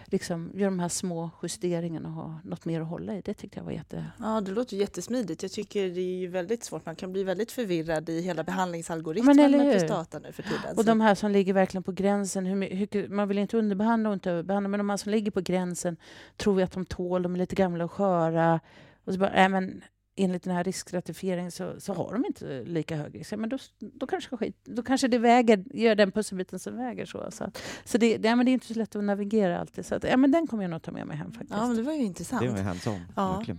liksom, 0.07 0.51
göra 0.55 0.71
de 0.71 0.81
här 0.81 0.89
små 0.89 1.31
justeringarna 1.43 2.09
och 2.09 2.15
ha 2.15 2.41
något 2.45 2.65
mer 2.65 2.81
att 2.81 2.89
hålla 2.89 3.15
i. 3.15 3.21
Det 3.21 3.35
tyckte 3.35 3.59
jag 3.59 3.65
var 3.65 3.73
jätte... 3.73 4.07
Ja, 4.19 4.41
det 4.41 4.51
låter 4.51 4.77
jättesmidigt. 4.77 5.43
Jag 5.43 5.53
tycker 5.53 5.89
det 5.89 6.25
är 6.25 6.29
väldigt 6.29 6.65
svårt. 6.65 6.87
Man 6.87 6.97
kan 6.97 7.13
bli 7.13 7.25
väldigt 7.25 7.53
förvirrad 7.53 8.09
i 8.09 8.21
hela 8.21 8.45
behandlingsalgoritmen 8.45 9.37
med 9.37 9.79
prostata 9.79 10.19
nu 10.19 10.33
för 10.33 10.43
tiden. 10.43 10.77
Och 10.77 10.85
de 10.85 11.01
här 11.01 11.15
som 11.15 11.31
ligger 11.31 11.53
verkligen 11.53 11.83
på 11.83 11.93
gränsen. 11.93 12.47
Hur, 12.47 12.77
hur, 12.93 13.09
man 13.09 13.29
vill 13.29 13.39
inte 13.39 13.57
underbehandla 13.57 14.09
och 14.09 14.15
inte 14.15 14.31
överbehandla, 14.31 14.69
men 14.69 14.79
de 14.79 14.91
här 14.91 14.97
som 14.97 15.13
ligger 15.13 15.31
på 15.31 15.41
gränsen 15.41 15.97
tror 16.37 16.55
vi 16.55 16.63
att 16.63 16.73
de 16.73 16.87
tål, 16.87 17.23
de 17.23 17.35
är 17.35 17.39
lite 17.39 17.55
gamla 17.55 17.85
och 17.85 17.93
sköra. 17.93 18.61
Och 19.05 19.13
så 19.13 19.19
bara, 19.19 19.45
äh, 19.45 19.49
men 19.49 19.83
enligt 20.17 20.43
den 20.43 20.55
här 20.55 20.65
riskstratifieringen 20.65 21.51
så, 21.51 21.81
så 21.81 21.93
har 21.93 22.13
de 22.13 22.25
inte 22.27 22.63
lika 22.65 22.97
hög 22.97 23.15
risk. 23.15 23.33
Men 23.33 23.49
då, 23.49 23.59
då, 23.79 24.07
kanske, 24.07 24.37
skit, 24.37 24.57
då 24.65 24.83
kanske 24.83 25.09
det 25.09 25.19
väger, 25.19 25.65
gör 25.75 25.95
den 25.95 26.13
pusselbiten 26.13 26.59
som 26.59 26.77
väger. 26.77 27.07
Så, 27.07 27.31
så, 27.31 27.51
så 27.85 27.99
det, 27.99 28.17
det, 28.17 28.37
men 28.37 28.47
det 28.47 28.51
är 28.51 28.53
inte 28.53 28.67
så 28.67 28.75
lätt 28.75 28.97
att 28.97 29.05
navigera 29.05 29.61
alltid. 29.61 29.87
Så 29.87 29.95
att, 29.95 30.05
ja, 30.05 30.17
men 30.17 30.31
den 30.31 30.47
kommer 30.47 30.65
jag 30.65 30.71
nog 30.71 30.83
ta 30.83 30.93
med 30.93 31.07
mig 31.07 31.17
hem 31.17 31.33
faktiskt. 31.33 31.53
Ja, 31.53 31.67
men 31.67 31.77
det 31.77 31.83
var 31.83 31.93
ju 31.93 32.03
intressant. 32.03 32.43
Det 32.43 32.49
var 32.49 32.59
hands-on. 32.59 33.01
Ja. 33.17 33.43
Mm. 33.47 33.59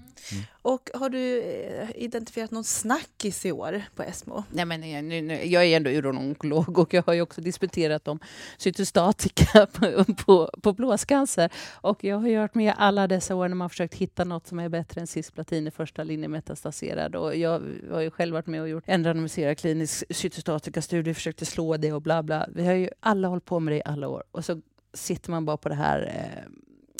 Och 0.61 0.89
har 0.93 1.09
du 1.09 1.41
eh, 1.41 1.89
identifierat 1.95 2.51
någon 2.51 2.63
snackis 2.63 3.45
i 3.45 3.51
år 3.51 3.81
på 3.95 4.03
ESMO? 4.03 4.43
Nej, 4.51 4.65
men 4.65 4.81
nu, 4.81 5.21
nu, 5.21 5.45
jag 5.45 5.65
är 5.65 5.77
ändå 5.77 5.89
urononkolog 5.89 6.77
och 6.77 6.93
jag 6.93 7.03
har 7.05 7.13
ju 7.13 7.21
också 7.21 7.41
disputerat 7.41 8.07
om 8.07 8.19
cytostatika 8.57 9.65
på, 9.73 10.05
på, 10.13 10.49
på 10.61 10.73
blåscancer. 10.73 11.49
Och 11.71 12.03
jag 12.03 12.17
har 12.17 12.27
gjort 12.27 12.55
med 12.55 12.73
alla 12.77 13.07
dessa 13.07 13.35
år 13.35 13.47
när 13.47 13.55
man 13.55 13.69
försökt 13.69 13.93
hitta 13.93 14.23
något 14.23 14.47
som 14.47 14.59
är 14.59 14.69
bättre 14.69 15.01
än 15.01 15.07
cisplatin 15.07 15.67
i 15.67 15.71
första 15.71 16.03
linjen 16.03 16.31
metastaserad. 16.47 17.15
Och 17.15 17.35
jag 17.35 17.61
har 17.91 18.01
ju 18.01 18.11
själv 18.11 18.33
varit 18.33 18.47
med 18.47 18.61
och 18.61 18.69
gjort 18.69 18.83
en 18.87 19.03
randomiserad 19.03 19.57
klinisk 19.57 20.03
cytostatikastudie, 20.09 21.13
försökte 21.13 21.45
slå 21.45 21.77
det 21.77 21.93
och 21.93 22.01
bla 22.01 22.23
bla. 22.23 22.47
Vi 22.53 22.65
har 22.65 22.73
ju 22.73 22.89
alla 22.99 23.27
hållit 23.27 23.45
på 23.45 23.59
med 23.59 23.73
det 23.73 23.77
i 23.77 23.81
alla 23.85 24.07
år. 24.07 24.23
Och 24.31 24.45
så 24.45 24.61
sitter 24.93 25.31
man 25.31 25.45
bara 25.45 25.57
på 25.57 25.69
det 25.69 25.75
här 25.75 26.01
eh, 26.01 26.51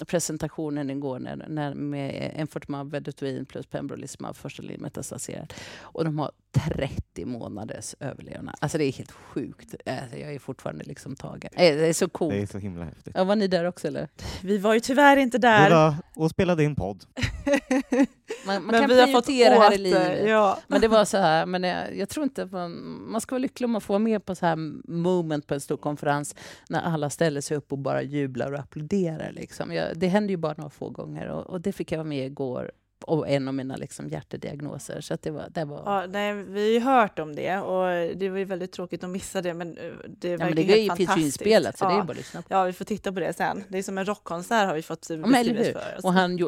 presentationen 0.06 0.90
igår 0.90 1.20
när, 1.20 1.46
när 1.48 1.74
med 1.74 2.32
Enfortumab 2.36 2.92
vedotin 2.92 3.46
plus 3.46 3.66
pembrolizumab 3.66 4.36
första 4.36 4.62
linjen 4.62 4.82
metastaserad. 4.82 5.54
Och 5.80 6.06
de 6.06 6.20
har 6.20 6.32
30 6.52 7.26
månaders 7.26 7.96
överlevnad. 8.00 8.56
Alltså 8.60 8.78
det 8.78 8.84
är 8.84 8.92
helt 8.92 9.12
sjukt. 9.12 9.76
Alltså 9.86 10.18
jag 10.18 10.34
är 10.34 10.40
fortfarande 10.40 10.84
liksom 10.84 11.16
tagen. 11.16 11.52
Det 11.56 11.90
är 11.90 11.94
så 11.94 12.10
coolt. 12.10 12.34
Det 12.34 12.42
är 12.42 12.46
så 12.46 12.58
himla 12.58 12.86
häftigt. 12.86 13.14
Ja, 13.18 13.24
var 13.24 13.36
ni 13.36 13.48
där 13.48 13.66
också 13.66 13.88
eller? 13.88 14.08
Vi 14.42 14.58
var 14.58 14.74
ju 14.74 14.80
tyvärr 14.80 15.18
inte 15.18 15.38
där. 15.38 15.70
Vi 15.70 15.76
var 15.76 15.96
och 16.16 16.30
spelade 16.30 16.64
in 16.64 16.76
podd. 16.76 17.04
man, 18.46 18.66
man 18.66 18.80
kan 18.80 18.90
vi 18.90 19.00
har 19.00 19.08
fått 19.08 19.28
här 19.28 19.74
i 19.74 19.78
livet. 19.78 20.28
Ja. 20.30 20.60
Men 20.68 20.82
det 20.82 20.88
var 20.88 21.06
så 21.06 21.18
här, 21.18 21.46
men 21.46 21.64
jag, 21.64 21.98
jag 21.98 22.10
tror 22.10 22.24
inte 22.24 22.46
man, 22.46 22.72
man 23.12 23.22
ska 23.22 23.36
vara 23.36 23.42
lycklig 23.42 23.66
om 23.66 23.72
man 23.72 23.82
får 23.82 23.94
vara 23.94 24.04
med 24.04 24.26
på 24.26 24.36
så 24.36 24.46
här 24.46 24.56
moment 24.92 25.48
på 25.48 25.54
en 25.54 25.62
stor 25.62 25.78
konferens 25.78 26.36
när 26.70 26.82
alla 26.82 27.10
ställer 27.10 27.42
sig 27.42 27.58
upp 27.58 27.72
och 27.72 27.78
bara 27.78 28.02
jublar 28.02 28.52
och 28.52 28.60
applåderar. 28.60 29.32
Liksom. 29.32 29.74
Jag, 29.74 29.87
det 29.96 30.08
händer 30.08 30.30
ju 30.30 30.38
bara 30.38 30.54
några 30.58 30.70
få 30.70 30.90
gånger 30.90 31.28
och, 31.28 31.48
och 31.50 31.62
det 31.62 31.72
fick 31.72 31.92
jag 31.92 31.98
vara 31.98 32.08
med 32.08 32.26
igår 32.26 32.72
och 33.08 33.30
en 33.30 33.48
av 33.48 33.54
mina 33.54 33.76
liksom 33.76 34.10
hjärtediagnoser. 34.10 35.02
Så 35.02 35.18
det 35.22 35.32
var, 35.32 35.48
det 35.50 35.66
var... 35.66 35.84
Ja, 35.86 36.06
nej, 36.10 36.34
vi 36.34 36.62
har 36.62 36.70
ju 36.70 36.80
hört 36.80 37.20
om 37.20 37.36
det 37.36 37.58
och 37.58 38.18
det 38.18 38.30
var 38.30 38.38
ju 38.38 38.46
väldigt 38.46 38.72
tråkigt 38.72 39.04
att 39.04 39.10
missa 39.10 39.42
det 39.42 39.54
men 39.54 39.78
eh, 39.78 39.84
det 40.08 40.30
ja, 40.30 40.38
men 40.38 40.56
det 40.56 40.62
helt 40.62 40.88
fantastiskt. 40.88 41.14
finns 41.14 41.18
ju 41.18 41.26
inspelat 41.26 41.78
så 41.78 41.86
ja. 41.86 41.90
det 41.90 41.96
är 41.96 42.04
bara 42.04 42.12
att 42.12 42.18
lyssna 42.18 42.42
på. 42.42 42.48
Ja, 42.50 42.64
vi 42.64 42.74
får 42.74 42.86
titta 42.86 43.12
på 43.12 43.20
det 43.20 43.34
sen. 43.34 43.64
Det 43.68 43.78
är 43.78 43.84
som 43.84 43.98
en 43.98 44.06
rockkonsert 44.06 44.68
har 44.68 44.74
vi 44.74 44.82
fått 44.82 45.10
ja, 45.10 45.18
beskrivet 45.18 45.74
för 45.74 45.98
oss. 45.98 46.04
Och 46.04 46.14
han, 46.14 46.40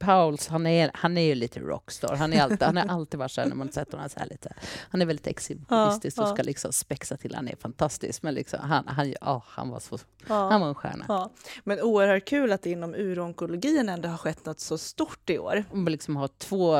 Pauls, 0.00 0.48
han 0.48 0.66
är, 0.66 0.90
han 0.94 1.18
är 1.18 1.22
ju 1.22 1.34
lite 1.34 1.60
rockstar. 1.60 2.16
Han, 2.16 2.32
är 2.32 2.42
alltid, 2.42 2.62
han 2.62 2.76
har 2.76 2.84
alltid 2.84 3.18
varit 3.18 3.30
så 3.30 3.40
här 3.40 3.48
när 3.48 3.56
man 3.56 3.72
sett 3.72 3.92
honom 3.92 4.08
så 4.08 4.20
här 4.20 4.26
lite. 4.26 4.52
Han 4.90 5.02
är 5.02 5.06
väldigt 5.06 5.26
exhibitistisk 5.26 6.18
ja, 6.18 6.22
och 6.22 6.28
ska 6.28 6.42
liksom 6.42 6.72
spexa 6.72 7.16
till. 7.16 7.34
Han 7.34 7.48
är 7.48 7.56
fantastisk 7.56 8.22
men 8.22 8.34
liksom, 8.34 8.60
han, 8.62 8.86
han, 8.86 9.14
ja, 9.20 9.42
han 9.46 9.68
var 9.68 9.80
så, 9.80 9.98
han 10.26 10.60
var 10.60 10.68
en 10.68 10.74
stjärna. 10.74 11.30
Men 11.64 11.80
oerhört 11.80 12.24
kul 12.24 12.52
att 12.52 12.62
det 12.62 12.70
inom 12.70 12.94
uronkologin 12.94 13.88
ändå 13.88 14.08
har 14.08 14.18
skett 14.18 14.46
något 14.46 14.60
så 14.60 14.78
stort 14.78 15.30
i 15.30 15.38
år. 15.38 15.64
Liksom 15.94 16.16
har 16.16 16.28
två 16.28 16.76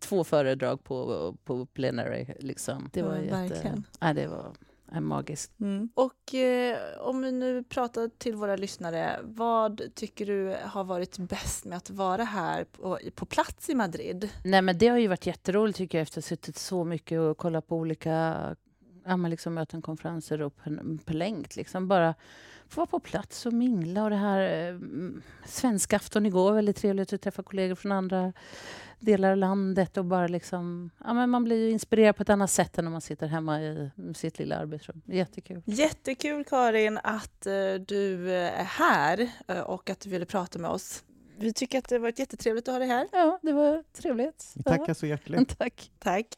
två, 0.00 0.24
föredrag 0.24 0.84
på, 0.84 1.34
på 1.44 1.66
plenary. 1.66 2.26
Liksom. 2.38 2.90
Det 2.92 3.02
var 3.02 3.16
ja, 3.16 3.44
jätte... 3.44 3.82
Ja, 4.00 4.12
det 4.12 4.26
var 4.26 4.52
magiskt. 5.00 5.60
Mm. 5.60 5.88
Och 5.94 6.34
eh, 6.34 6.78
om 7.00 7.22
vi 7.22 7.32
nu 7.32 7.64
pratar 7.64 8.10
till 8.18 8.34
våra 8.34 8.56
lyssnare, 8.56 9.20
vad 9.22 9.82
tycker 9.94 10.26
du 10.26 10.56
har 10.64 10.84
varit 10.84 11.18
bäst 11.18 11.64
med 11.64 11.76
att 11.76 11.90
vara 11.90 12.24
här 12.24 12.64
på, 12.64 12.98
på 13.14 13.26
plats 13.26 13.70
i 13.70 13.74
Madrid? 13.74 14.28
Nej, 14.44 14.62
men 14.62 14.78
det 14.78 14.88
har 14.88 14.98
ju 14.98 15.08
varit 15.08 15.26
jätteroligt 15.26 15.78
tycker 15.78 15.98
jag 15.98 16.02
efter 16.02 16.20
att 16.20 16.24
ha 16.24 16.28
suttit 16.28 16.58
så 16.58 16.84
mycket 16.84 17.20
och 17.20 17.38
kollat 17.38 17.66
på 17.66 17.76
olika 17.76 18.36
ja, 19.04 19.16
liksom 19.16 19.54
möten, 19.54 19.82
konferenser 19.82 20.42
och 20.42 20.56
på, 20.56 20.98
på 21.04 21.12
länk. 21.12 21.56
Liksom 21.56 21.88
bara 21.88 22.14
få 22.72 22.80
vara 22.80 22.86
på 22.86 23.00
plats 23.00 23.46
och 23.46 23.52
mingla. 23.52 24.04
Och 24.04 24.10
det 24.10 24.16
här 24.16 24.68
eh, 24.68 24.78
svenska 25.46 25.96
afton 25.96 26.26
igår, 26.26 26.52
väldigt 26.52 26.76
trevligt 26.76 27.12
att 27.12 27.22
träffa 27.22 27.42
kollegor 27.42 27.74
från 27.74 27.92
andra 27.92 28.32
delar 28.98 29.30
av 29.30 29.36
landet 29.36 29.96
och 29.96 30.04
bara 30.04 30.26
liksom... 30.26 30.90
Ja, 31.04 31.12
men 31.12 31.30
man 31.30 31.44
blir 31.44 31.56
ju 31.56 31.70
inspirerad 31.70 32.16
på 32.16 32.22
ett 32.22 32.30
annat 32.30 32.50
sätt 32.50 32.78
än 32.78 32.86
om 32.86 32.92
man 32.92 33.00
sitter 33.00 33.26
hemma 33.26 33.62
i 33.62 33.90
sitt 34.14 34.38
lilla 34.38 34.56
arbetsrum. 34.56 35.02
Jättekul. 35.06 35.62
Jättekul 35.64 36.44
Karin 36.44 36.98
att 37.02 37.46
uh, 37.46 37.74
du 37.74 38.30
är 38.32 38.64
här 38.64 39.30
uh, 39.50 39.60
och 39.60 39.90
att 39.90 40.00
du 40.00 40.10
ville 40.10 40.26
prata 40.26 40.58
med 40.58 40.70
oss. 40.70 41.04
Vi 41.38 41.52
tycker 41.52 41.78
att 41.78 41.88
det 41.88 41.94
har 41.94 42.00
varit 42.00 42.18
jättetrevligt 42.18 42.68
att 42.68 42.74
ha 42.74 42.78
dig 42.78 42.88
här. 42.88 43.08
Ja, 43.12 43.38
det 43.42 43.52
var 43.52 43.84
trevligt. 43.92 44.54
Tackar 44.64 44.94
så 44.94 45.06
hjärtligt. 45.06 45.58
Tack. 45.58 45.90
Tack. 45.98 46.26